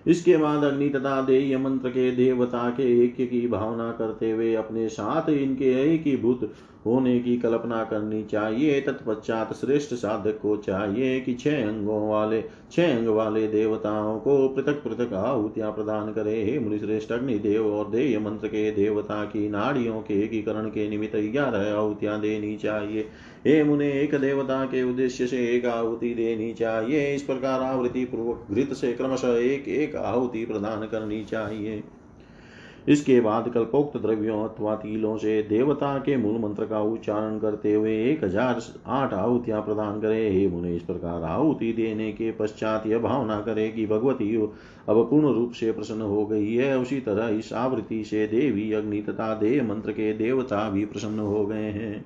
इसके 0.08 0.36
बाद 0.36 0.64
अग्नि 0.64 0.88
तथा 0.88 1.20
देय 1.22 1.56
मंत्र 1.58 1.88
के 1.88 2.10
देवता 2.10 2.68
के 2.70 2.92
ऐक्य 3.04 3.26
की 3.26 3.46
भावना 3.48 3.90
करते 3.92 4.30
हुए 4.30 4.54
अपने 4.54 4.88
साथ 4.88 5.28
इनके 5.30 5.72
एकीभूत 5.94 6.50
होने 6.86 7.18
की 7.20 7.36
कल्पना 7.38 7.82
करनी 7.84 8.22
चाहिए। 8.22 8.80
तत्पश्चात 8.80 9.52
श्रेष्ठ 9.52 9.94
साधक 9.94 10.38
को 10.42 10.56
चाहिए 10.56 11.20
कि 11.20 11.34
छह 11.34 11.66
अंगों 11.68 12.08
वाले, 12.10 12.42
छह 12.72 12.96
अंग 12.96 13.08
वाले 13.08 13.46
देवताओं 13.48 14.18
को 14.18 14.48
पृथक 14.48 14.82
पृथक 14.84 15.12
आहुतियाँ 15.12 15.72
प्रदान 15.72 16.12
करे। 16.12 16.42
हे 16.44 16.58
मुनि 16.58 16.78
श्रेष्ठ 16.78 17.12
अग्निदेव 17.12 17.66
और 17.66 17.90
देय 17.90 18.18
मंत्र 18.18 18.48
के 18.48 18.70
देवता 18.70 19.24
की 19.24 19.48
नाड़ियों 19.48 20.00
के 20.00 20.22
एकीकरण 20.24 20.68
के 20.68 20.88
निमित्त 20.90 21.16
ग्यारह 21.32 21.72
आहुतियाँ 21.74 22.20
देनी 22.20 22.56
चाहिए। 22.56 23.08
हे 23.38 23.62
मुने, 23.64 23.90
एक 23.92 24.14
देवता 24.14 24.64
के 24.64 24.82
उद्देश्य 24.82 25.26
से 25.26 25.44
एक 25.48 25.66
आहुति 25.66 26.14
देनी 26.14 26.52
चाहिए। 26.54 27.14
इस 27.14 27.22
प्रकार 27.22 27.60
आवृत्ति 27.62 28.04
पूर्वक 28.04 28.46
घृत 28.50 28.72
से 28.72 28.92
क्रमशः 28.92 29.36
एक 29.42 29.68
एक 29.68 29.96
आहुति 29.96 30.44
प्रदान 30.44 30.86
करनी 30.86 31.24
चाहिए। 31.24 31.82
इसके 32.88 33.20
बाद 33.20 33.48
कल्पोक्त 33.48 33.96
द्रव्यों 33.96 34.42
अथवा 34.44 34.74
तिलों 34.74 35.16
से 35.16 35.40
देवता 35.42 35.96
के 35.98 36.16
मूल 36.16 36.38
मंत्र 36.40 36.66
का 36.66 36.80
उच्चारण 36.82 37.38
करते 37.38 37.72
हुए 37.74 37.92
एक 38.04 38.24
हज़ार 38.24 38.60
आठ 38.86 39.12
आहुतियाँ 39.14 39.62
प्रदान 39.62 40.00
करे। 40.00 40.28
हे 40.30 40.46
मुने, 40.48 40.74
इस 40.76 40.82
प्रकार 40.82 41.22
आहुति 41.22 41.72
देने 41.72 42.10
के 42.12 42.30
पश्चात 42.32 42.86
यह 42.86 42.98
भावना 42.98 43.40
करे 43.40 43.68
कि 43.68 43.86
भगवती 43.86 44.34
अब 44.36 45.06
पूर्ण 45.10 45.34
रूप 45.34 45.52
से 45.52 45.72
प्रसन्न 45.72 46.02
हो 46.02 46.26
गई 46.26 46.54
है। 46.54 46.78
उसी 46.78 47.00
तरह 47.00 47.28
इस 47.28 47.52
आवृत्ति 47.54 48.02
से 48.04 48.26
देवी 48.26 48.72
अग्नि 48.72 49.02
तथा 49.02 49.34
देव 49.34 49.64
मंत्र 49.64 49.92
के 49.92 50.12
देवता 50.14 50.68
भी 50.70 50.84
प्रसन्न 50.84 51.18
हो 51.18 51.46
गए 51.46 51.70
हैं। 51.70 52.04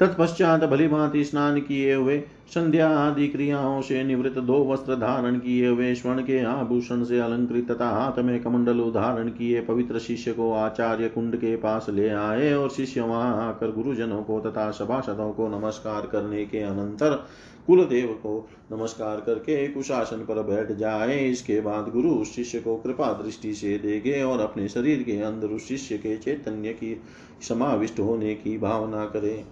तत्पश्चात 0.00 0.64
भली 0.64 0.86
भांति 0.88 1.24
स्नान 1.24 1.60
किए 1.60 1.94
हुए, 1.94 2.18
संध्या 2.48 2.88
आदि 2.88 3.26
क्रियाओं 3.28 3.80
से 3.82 4.02
निवृत्त 4.04 4.38
दो 4.38 4.64
वस्त्र 4.64 4.96
धारण 4.96 5.38
किए 5.38 5.68
हुए, 5.68 5.94
स्वर्ण 5.94 6.22
के 6.22 6.42
आभूषण 6.44 7.04
से 7.04 7.18
अलंकृत 7.18 7.70
तथा 7.70 7.88
हाथ 7.90 8.18
में 8.18 8.42
कमंडल 8.42 8.80
धारण 8.90 9.28
किए 9.28 9.60
पवित्र 9.60 9.98
शिष्य 9.98 10.32
को 10.32 10.52
आचार्य 10.52 11.08
कुंड 11.08 11.36
के 11.36 11.56
पास 11.56 11.86
ले 11.88 12.08
आए 12.08 12.52
और 12.54 12.70
शिष्य 12.70 13.00
वहाँ 13.00 13.48
आकर 13.48 13.72
गुरुजनों 13.72 14.22
को 14.22 14.40
तथा 14.40 14.70
सभासदों 14.70 15.32
को 15.32 15.48
नमस्कार 15.48 16.06
करने 16.06 16.44
के 16.44 16.60
अनंतर 16.60 17.24
कुलदेव 17.66 18.06
को 18.22 18.48
नमस्कार 18.72 19.20
करके 19.20 19.66
कुशासन 19.68 20.16
पर 20.16 20.42
बैठ 20.42 20.72
जाए। 20.72 21.18
इसके 21.18 21.60
बाद 21.60 21.90
गुरु 21.92 22.24
शिष्य 22.24 22.58
को 22.60 22.76
कृपा 22.76 23.12
दृष्टि 23.12 23.54
से 23.54 23.78
देगे 23.78 24.22
और 24.22 24.40
अपने 24.40 24.68
शरीर 24.68 25.02
के 25.02 25.20
अंदर 25.22 25.46
उस 25.46 25.68
शिष्य 25.68 25.98
के 25.98 26.16
चैतन्य 26.16 26.72
की 26.72 27.00
समाविष्ट 27.48 28.00
होने 28.00 28.34
की 28.34 28.58
भावना 28.58 29.04
करे। 29.04 29.44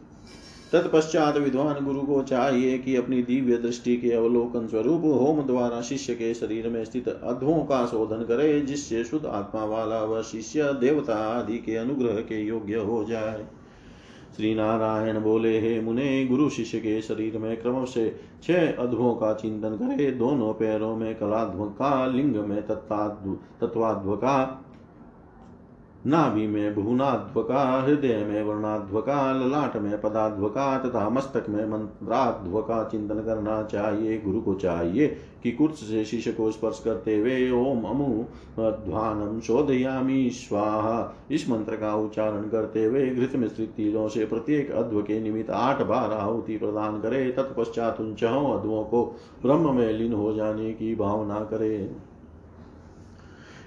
तत्पश्चात 0.75 1.37
विद्वान 1.37 1.85
गुरु 1.85 2.01
को 2.01 2.23
चाहिए 2.23 2.79
कि 2.79 2.97
अपनी 2.97 3.23
दिव्य 3.23 3.57
दृष्टि 3.57 3.97
के 3.97 4.13
अवलोकन 4.13 4.67
स्वरूप 4.67 5.03
होम 5.05 5.43
द्वारा 5.43 5.81
शिष्य 5.81 6.15
के 6.15 6.35
शरीर 6.35 6.69
में 6.69 6.85
स्थित 6.85 7.09
अध्वों 7.09 7.59
का 7.65 7.87
शोधन 7.87 8.25
करे, 8.25 8.61
जिससे 8.61 9.05
शुद्ध 9.05 9.27
आत्मा 9.27 9.65
वाला 9.65 10.03
वह 10.05 10.23
शिष्य 10.23 10.73
देवता 10.73 11.17
आदि 11.17 11.59
के 11.59 11.77
अनुग्रह 11.77 12.17
के 12.17 12.45
योग्य 12.45 12.75
हो 12.75 13.05
जाए। 13.05 13.47
श्री 14.37 14.55
नारायण 14.55 15.21
बोले, 15.21 15.61
हे 15.61 15.81
मुने, 15.81 16.27
गुरु 16.27 16.49
शिष्य 16.49 16.79
के 16.79 17.01
शरीर 17.03 17.39
में 17.39 17.63
क्रम 17.63 17.85
से 17.85 18.21
छह 18.43 18.73
अध्वों 18.73 19.15
का 19.15 19.35
चिंतन 19.35 19.69
करे। 19.69 20.11
दोनों 20.11 20.53
पैरों 20.53 20.97
में 20.97 21.15
कलाध्व 21.15 21.65
का, 21.65 22.07
लिंग 22.07 22.37
में 22.37 22.63
तत्वाध्व 22.63 24.17
का 24.17 24.64
नाभि 26.07 26.47
में 26.47 26.75
भुवनाध्वका 26.75 27.61
हृदय 27.83 28.25
में 28.25 28.43
वर्णाध्वका 28.43 29.33
ललाट 29.33 29.77
में 29.77 30.01
पदाध्वका 30.01 30.79
तथा 30.79 31.09
मस्तक 31.09 31.47
में 31.49 31.65
मंत्राध्वका 31.67 32.83
चिंतन 32.85 33.15
करना 33.15 33.63
चाहिए। 33.63 34.19
गुरु 34.19 34.41
को 34.41 34.55
चाहिए 34.55 35.07
कि 35.43 35.53
कुर्च 35.53 35.75
से 35.75 36.05
शिष्य 36.05 36.33
को 36.33 36.51
स्पर्श 36.51 36.81
करते 36.85 37.17
हुए 37.17 37.51
ओम 37.51 37.85
अमु 37.85 38.25
ध्वानम 38.61 39.41
शोधयामी। 39.41 40.31
स्वाहा। 40.31 41.15
इस 41.31 41.49
मंत्र 41.51 41.77
का 41.77 41.95
उच्चारण 41.95 42.49
करते 42.49 42.85
हुए 42.85 43.07
घृत 43.11 43.37
में 43.37 43.49
स्थित 43.49 43.71
तीरों 43.71 44.09
से 44.09 44.25
प्रत्येक 44.25 44.71
अध्व 44.71 45.03
के 45.03 45.21
निमित्त 45.21 45.51
आठ 45.51 45.83
बार 45.83 46.13
आहुति 46.13 46.57
प्रदान 46.57 47.01
करे। 47.01 47.31
तत्पश्चात 47.33 48.01
उन 48.01 48.15
चहों 48.15 48.59
अध्वों 48.59 48.85
को 48.85 49.05
ब्रह्म 49.43 49.75
में 49.75 49.93
लीन 49.93 50.13
हो 50.13 50.33
जाने 50.33 50.73
की 50.73 50.95
भावना 50.95 51.41
करे। 51.41 51.91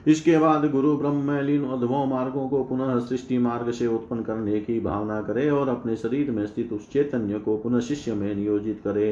इसके 0.08 0.38
बाद 0.38 0.66
गुरु 0.72 0.96
ब्रह्मलीन 0.98 1.64
अधमो 1.64 2.06
मार्गों 2.06 2.48
को 2.50 2.64
पुनः 2.64 3.00
सृष्टि 3.00 3.38
मार्ग 3.38 3.72
से 3.72 3.88
उत्पन्न 3.88 4.22
करने 4.22 4.60
की 4.60 4.80
भावना 4.80 5.22
करे 5.22 5.50
और 5.50 5.70
अपने 5.70 5.96
शरीर 5.96 6.32
में 6.32 6.46
स्थित 6.46 6.72
उस 6.74 6.90
चैतन्य 6.92 7.40
को 7.40 7.58
पुनः 7.58 7.80
शिष्य 7.80 8.14
में 8.14 8.36
नियोजित 8.36 8.82
करे। 8.84 9.12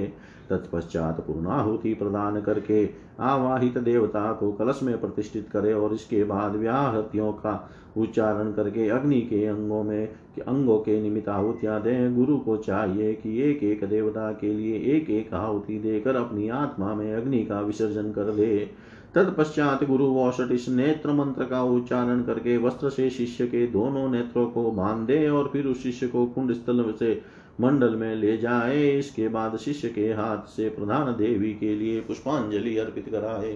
तत्पश्चात 0.49 1.19
पूर्णाहुति 1.19 1.93
प्रदान 1.93 2.41
करके 2.41 2.89
आवाहित 3.19 3.77
देवता 3.77 4.31
को 4.33 4.51
कलश 4.51 4.79
में 4.83 4.99
प्रतिष्ठित 5.01 5.49
करे 5.49 5.73
और 5.73 5.93
इसके 5.93 6.23
बाद 6.23 6.55
व्याहतियों 6.55 7.31
का 7.33 7.69
उच्चारण 7.97 8.51
करके 8.53 8.87
अग्नि 8.89 9.21
के 9.21 9.45
अंगों 9.45 9.83
में 9.83 10.07
के 10.35 10.41
अंगों 10.41 10.77
के 10.77 11.01
निमित्त 11.01 11.29
आहुतियाँ 11.29 11.81
दें। 11.81 12.15
गुरु 12.15 12.37
को 12.37 12.57
चाहिए 12.57 13.13
कि 13.13 13.41
एक 13.41 13.63
एक 13.63 13.83
देवता 13.89 14.31
के 14.31 14.53
लिए 14.53 14.79
एक 14.95 15.09
एक 15.09 15.33
आहुति 15.33 15.77
देकर 15.79 16.15
अपनी 16.15 16.49
आत्मा 16.49 16.93
में 16.95 17.13
अग्नि 17.13 17.43
का 17.45 17.59
विसर्जन 17.61 18.11
कर 18.11 18.31
दे। 18.31 18.69
तत्पश्चात 19.15 19.83
गुरु 19.83 20.05
वौषट 20.05 20.51
इस 20.51 20.67
नेत्र 20.69 21.11
मंत्र 21.11 21.43
का 21.43 21.61
उच्चारण 21.63 22.23
करके 22.23 22.57
वस्त्र 22.57 22.89
से 22.89 23.09
शिष्य 23.09 23.45
के 23.47 23.65
दोनों 23.67 24.09
नेत्रों 24.11 24.45
को 24.47 24.71
बाँध 24.71 25.05
दे 25.07 25.27
और 25.29 25.49
फिर 25.53 25.65
उस 25.65 25.83
शिष्य 25.83 26.07
को 26.07 26.25
कुंड 26.25 26.53
स्थल 26.53 26.93
से 26.99 27.21
मंडल 27.61 27.95
में 27.95 28.15
ले 28.15 28.37
जाए। 28.37 28.89
इसके 28.89 29.27
बाद 29.27 29.57
शिष्य 29.57 29.89
के 29.89 30.07
हाथ 30.13 30.47
से 30.47 30.69
प्रधान 30.69 31.11
देवी 31.13 31.53
के 31.53 31.75
लिए 31.75 32.01
पुष्पांजलि 32.01 32.77
अर्पित 32.77 33.09
कराए। 33.09 33.53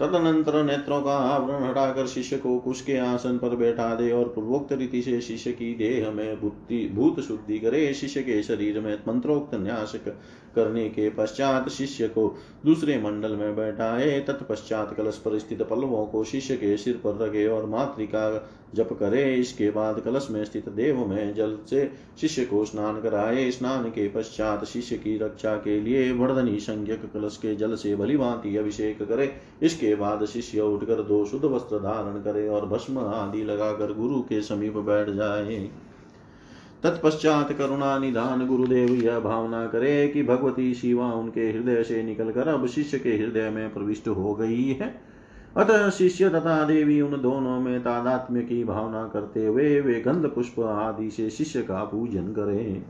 तदनंतर 0.00 0.62
नेत्रों 0.64 1.00
का 1.02 1.16
आवरण 1.16 1.64
हटाकर 1.64 2.06
शिष्य 2.06 2.36
को 2.36 2.58
कुश 2.58 2.80
के 2.80 2.96
आसन 2.98 3.38
पर 3.38 3.56
बैठा 3.56 3.94
दे 3.94 4.10
और 4.12 4.28
पूर्वोक्त 4.28 4.72
रीति 4.72 5.02
से 5.02 5.20
शिष्य 5.20 5.52
की 5.52 5.74
देह 5.74 6.10
में 6.10 6.40
भूत 6.94 7.20
शुद्धि 7.20 7.58
करे। 7.58 7.92
शिष्य 7.94 8.22
के 8.22 8.42
शरीर 8.42 8.80
में 8.80 8.94
मंत्रोक्त 9.08 9.54
न्यास 9.54 9.94
करने 10.54 10.88
के 10.88 11.08
पश्चात 11.10 11.68
शिष्य 11.68 12.08
को 12.08 12.28
दूसरे 12.66 12.98
मंडल 12.98 13.32
में 13.32 13.56
बैठाए। 13.56 14.18
तत्पश्चात 14.20 14.94
कलश 14.96 15.16
पर 15.24 15.38
स्थित 15.38 15.62
पल्लवों 15.62 16.04
को 16.06 16.24
शिष्य 16.24 16.56
के 16.56 16.76
सिर 16.76 17.00
पर 17.04 17.16
रखे 17.18 17.46
और 17.46 17.66
मातृका 17.66 18.50
जप 18.74 18.92
करे। 18.92 19.34
इसके 19.34 19.70
बाद 19.70 20.00
कलश 20.00 20.26
में 20.30 20.44
स्थित 20.44 20.68
देव 20.68 21.04
में 21.06 21.34
जल 21.34 21.56
से 21.70 21.90
शिष्य 22.20 22.44
को 22.44 22.64
स्नान 22.64 23.00
कराए। 23.00 23.50
स्नान 23.50 23.84
के 23.84 24.08
पश्चात 24.08 24.64
शिष्य 24.64 24.96
की 24.96 25.16
रक्षा 25.18 25.54
के 25.56 25.80
लिए 25.80 26.10
वर्धनी 26.12 26.58
संज्ञक 26.60 27.10
कलश 27.14 27.36
के 27.36 27.54
जल 27.56 27.74
से 27.74 27.94
भली 27.96 28.16
भांति 28.16 28.56
अभिषेक 28.56 29.02
करे। 29.02 29.32
इसके 29.62 29.94
बाद 29.94 30.24
शिष्य 30.24 30.60
उठकर 30.60 31.02
दो 31.02 31.24
शुद्ध 31.24 31.44
वस्त्र 31.44 31.78
धारण 31.78 32.20
करे 32.22 32.48
और 32.48 32.66
भस्म 32.66 32.98
आदि 32.98 33.44
लगाकर 33.44 33.92
गुरु 33.92 34.20
के 34.20 34.40
समीप 34.42 34.76
बैठ 34.76 35.10
जाए। 35.10 35.68
तत्पश्चात 36.84 37.52
करुणा 37.52 37.98
निधान 37.98 38.46
गुरुदेव 38.46 38.90
यह 38.94 39.18
भावना 39.18 39.66
करे 39.66 40.08
कि 40.08 40.22
भगवती 40.22 40.74
शिवा 40.74 41.12
उनके 41.12 41.50
हृदय 41.50 41.82
से 41.82 42.02
निकलकर 42.02 42.48
अब 42.48 42.66
शिष्य 42.66 42.98
के 42.98 43.10
हृदय 43.10 43.50
में 43.50 43.72
प्रविष्ट 43.74 44.08
हो 44.08 44.34
गई 44.34 44.64
है। 44.72 44.94
अतः 45.56 45.88
शिष्य 45.90 46.28
तथा 46.28 46.64
देवी 46.64 47.00
उन 47.00 47.20
दोनों 47.22 47.60
में 47.60 47.80
तादात्म्य 47.80 48.42
की 48.42 48.64
भावना 48.64 49.06
करते 49.08 49.46
हुए 49.46 49.80
वे 49.80 50.00
गंध 50.00 50.26
पुष्प 50.26 50.60
आदि 50.60 51.10
से 51.10 51.30
शिष्य 51.30 51.62
का 51.62 51.84
पूजन 51.84 52.26
करें। 52.32 52.84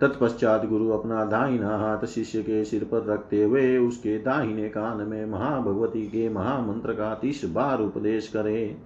तत्पश्चात 0.00 0.66
गुरु 0.66 0.88
अपना 0.88 1.24
दाहिना 1.24 1.76
हाथ 1.78 2.06
शिष्य 2.06 2.42
के 2.42 2.64
सिर 2.64 2.84
पर 2.84 3.04
रखते 3.04 3.42
हुए 3.42 3.76
उसके 3.78 4.18
दाहिने 4.18 4.68
कान 4.68 5.06
में 5.08 5.26
महाभगवती 5.26 6.02
के 6.02 6.28
महामंत्र 6.28 6.92
का 6.92 7.14
तीस 7.14 7.44
बार 7.44 7.80
उपदेश 7.80 8.28
करें। 8.28 8.76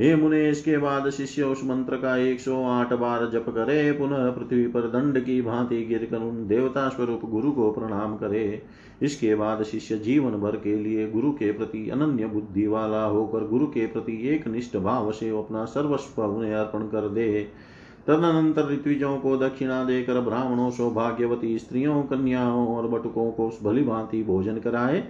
हे 0.00 0.14
मुने 0.16 0.48
इसके 0.50 0.78
बाद 0.78 1.10
शिष्य 1.10 1.42
उस 1.42 1.64
मंत्र 1.64 1.96
का 1.96 2.16
108 2.16 2.92
बार 2.92 3.26
जप 3.30 3.44
करे, 3.48 3.92
पुनः 3.92 4.30
पृथ्वी 4.30 4.66
पर 4.66 4.80
दंड 4.80 5.24
की 5.24 5.42
भांति 5.42 5.82
गिर 5.84 6.06
कर 6.10 6.16
उन 6.16 6.46
देवता 6.46 6.88
स्वरूप 6.88 7.20
गुरु 7.24 7.50
को 7.52 7.70
प्रणाम 7.72 8.16
करे। 8.16 8.62
इसके 9.02 9.34
बाद 9.34 9.62
शिष्य 9.62 9.98
जीवन 9.98 10.30
भर 10.30 10.56
के 10.56 10.76
लिए 10.76 11.10
गुरु 11.10 11.32
के 11.32 11.52
प्रति 11.52 11.88
अनन्य 11.90 12.26
बुद्धि 12.26 12.66
वाला 12.66 13.04
होकर 13.04 13.46
गुरु 13.46 13.66
के 13.66 13.86
प्रति 13.86 14.28
एक 14.28 14.48
निष्ठ 14.48 14.76
भाव 14.76 15.12
से 15.12 15.28
अपना 15.28 15.64
सर्वस्व 15.64 16.22
उन्हें 16.22 16.54
अर्पण 16.54 16.80
कर 16.80 17.08
दे। 17.08 17.46
तदनंतर 18.06 18.70
ऋत्विजों 18.70 19.16
को 19.16 19.36
दक्षिणा 19.36 19.84
देकर 19.84 20.20
ब्राह्मणों, 20.20 20.70
सौभाग्यवती 20.70 21.58
स्त्रियों, 21.58 22.02
कन्याओं 22.02 22.66
और 22.76 22.88
बटुकों 22.88 23.30
को 23.30 23.52
भली 23.62 23.82
भांति 23.82 24.22
भोजन 24.22 24.58
कराए। 24.58 25.04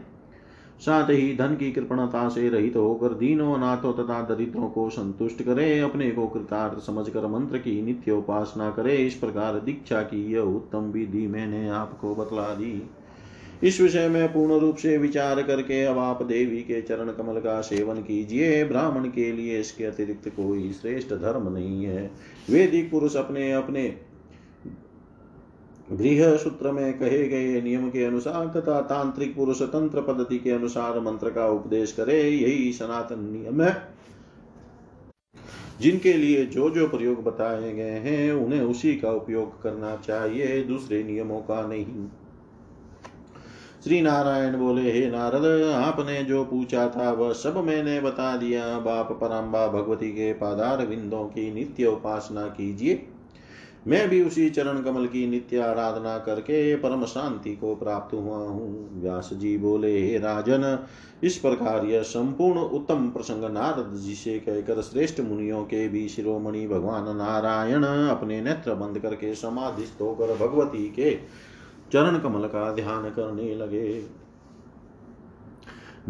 साथ 0.81 1.11
ही 1.11 1.37
धन 1.37 1.55
की 1.55 1.71
कृपणता 1.73 2.29
से 2.29 2.49
रहित 2.49 2.77
होकर 2.77 3.09
दीनों 3.09 3.55
अनाथों 3.55 3.93
तथा 3.93 4.21
दरिद्रों 4.23 4.69
को 4.69 4.89
संतुष्ट 4.91 5.43
करे, 5.43 5.79
अपने 5.79 6.11
को 6.11 6.27
कृतार्थ 6.27 6.83
समझकर 6.83 7.27
मंत्र 7.27 7.59
की 7.59 7.83
नित्य 7.83 8.13
उपासना 8.13 8.71
करे। 8.71 8.97
इस 8.97 9.15
प्रकार 9.15 9.61
दीक्षा 9.61 10.03
की 10.03 10.33
यह 10.33 10.41
उत्तम 10.41 10.91
विधि 10.91 11.27
मैंने 11.27 11.69
आपको 11.69 12.15
बतला 12.15 12.49
दी। 12.55 12.91
इस 13.63 13.81
विषय 13.81 14.09
में 14.09 14.33
पूर्ण 14.33 14.59
रूप 14.59 14.77
से 14.77 14.97
विचार 14.99 15.43
करके 15.43 15.85
अब 15.85 15.99
आप 15.99 16.23
देवी 16.23 16.57
के 16.57 16.81
चरण 16.83 17.13
कमल 17.13 17.41
का 17.41 17.61
सेवन 17.61 17.97
कीजिए। 17.97 18.65
ब्राह्मण 18.65 19.05
के 19.05 19.33
लिए 19.33 19.61
इसके 19.61 19.85
अतिरिक्त 19.85 20.29
कोई 20.29 20.73
श्रेष्ठ 20.73 21.15
धर्म 21.15 21.53
नहीं 21.53 21.85
है। 21.85 22.11
वेदिक 22.51 22.91
पुरुष 22.91 23.17
अपने 23.17 23.53
अपने 23.53 23.97
गृह 25.93 26.37
सूत्र 26.37 26.73
में 26.73 26.99
कहे 26.99 27.29
गए 27.29 27.61
नियम 27.61 27.91
के 27.91 28.05
अनुसार 28.05 28.47
तथा 28.47 28.81
तांत्रिक 28.81 29.37
पुरुष 29.37 29.63
तंत्र 29.63 30.01
पद्धति 30.01 30.39
के 30.39 30.51
अनुसार 30.51 31.01
मंत्र 31.01 31.31
का 31.31 31.47
उपदेश 31.47 31.93
करे, 31.93 32.31
यही 32.31 32.73
सनातन 32.73 33.21
नियम 33.21 33.63
है। 33.63 33.83
जिनके 35.81 36.13
लिए 36.13 36.47
जो 36.47 36.71
जो 36.71 36.89
प्रयोग 36.89 37.25
बताए 37.25 37.73
गए 37.73 37.91
हैं, 37.91 38.33
उन्हें 38.33 38.61
उसी 38.61 38.97
का 38.97 39.11
उपयोग 39.11 39.63
करना 39.63 39.97
चाहिए, 39.97 40.65
दूसरे 40.65 41.03
नियमों 41.03 41.41
का 41.41 41.67
नहीं। 41.67 42.09
श्री 43.85 44.01
नारायण 44.01 44.57
बोले, 44.57 44.93
हे 44.93 45.11
नारद, 45.11 45.71
आपने 45.71 46.23
जो 46.23 46.45
पूछा 46.45 46.89
था, 46.89 47.13
वह 47.13 47.33
सब 47.33 47.57
मैंने 47.57 48.01
बता 48.01 48.37
दिया। 48.37 48.79
बाप 48.79 49.13
परम्बा 49.13 49.69
भगवती 49.69 50.11
के 50.11 50.33
पादार 50.33 50.87
बिंदों 50.87 51.25
की 51.25 51.55
नित्य 51.55 51.87
उपासना 51.87 52.47
कीजिए। 52.47 53.07
मैं 53.87 54.09
भी 54.09 54.23
उसी 54.23 54.49
चरण 54.51 54.83
कमल 54.83 55.07
की 55.07 55.27
नित्य 55.27 55.59
आराधना 55.59 56.19
करके 56.19 56.77
परम 56.77 57.05
शांति 57.05 57.55
को 57.57 57.75
प्राप्त 57.75 58.15
हुआ 58.15 58.37
हूँ। 58.37 59.01
व्यास 59.03 59.31
जी 59.33 59.57
बोले, 59.59 60.09
हे 60.09 60.19
राजन, 60.19 60.79
इस 61.23 61.37
प्रकार 61.37 61.85
यह 61.85 62.03
संपूर्ण 62.03 62.59
उत्तम 62.59 63.09
प्रसंग 63.11 63.45
नारद 63.45 63.95
जी 63.97 64.15
से 64.15 64.39
कहकर 64.39 64.83
श्रेष्ठ 64.83 65.21
मुनियों 65.21 65.65
के 65.65 65.89
भी 65.89 66.09
शिरोमणि 66.09 66.67
भगवान 66.69 67.17
नारायण 67.17 67.85
अपने 67.85 68.41
नेत्र 68.41 68.75
बंद 68.75 68.99
करके 68.99 69.35
समाधिस्थ 69.35 70.01
होकर 70.01 70.35
भगवती 70.37 70.89
के 70.89 71.15
चरण 71.93 72.19
कमल 72.19 72.47
का 72.47 72.73
ध्यान 72.73 73.11
करने 73.11 73.55
लगे। 73.55 74.20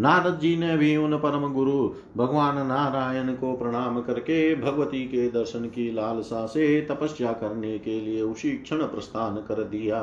नारद 0.00 0.38
जी 0.38 0.56
ने 0.56 0.76
भी 0.76 0.96
उन 0.96 1.16
परम 1.16 1.52
गुरु 1.52 1.90
भगवान 2.16 2.66
नारायण 2.66 3.34
को 3.34 3.56
प्रणाम 3.56 4.00
करके 4.00 4.54
भगवती 4.54 5.04
के 5.04 5.28
दर्शन 5.28 5.64
की 5.64 5.90
लालसा 5.92 6.46
से 6.46 6.80
तपस्या 6.80 7.32
करने 7.32 7.78
के 7.78 8.00
लिए 8.00 8.22
उसी 8.22 8.50
क्षण 8.50 8.76
प्रस्थान 8.76 9.34
कर 9.36 9.62
दिया। 9.64 10.00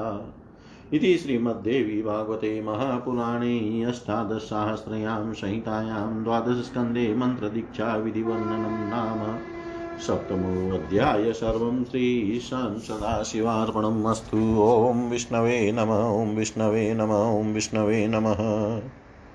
इति 0.94 1.18
श्रीमद्देवी 1.18 2.02
भागवते 2.02 2.62
महापुराणे 2.62 3.84
अष्टादशसाहस्रयां 3.84 5.34
संहितायां 5.34 6.24
द्वादशस्कन्धे 6.24 7.16
मन्त्रदीक्षाविधिवर्णनं 7.16 8.78
नाम 8.90 9.40
सप्तमोऽध्याय 9.98 11.34
सर्वं 11.34 11.84
श्रीशां 11.84 12.80
सदाशिवार्पणम् 12.80 14.06
अस्तु। 14.06 14.38
ॐ 14.62 15.10
विष्णवे 15.10 15.72
नम, 15.72 15.92
ॐ 16.22 16.36
विष्णवे 16.36 16.94
नम, 16.94 17.12
ॐ 17.12 17.54
विष्णवे 17.54 18.08
नमः। 18.08 18.44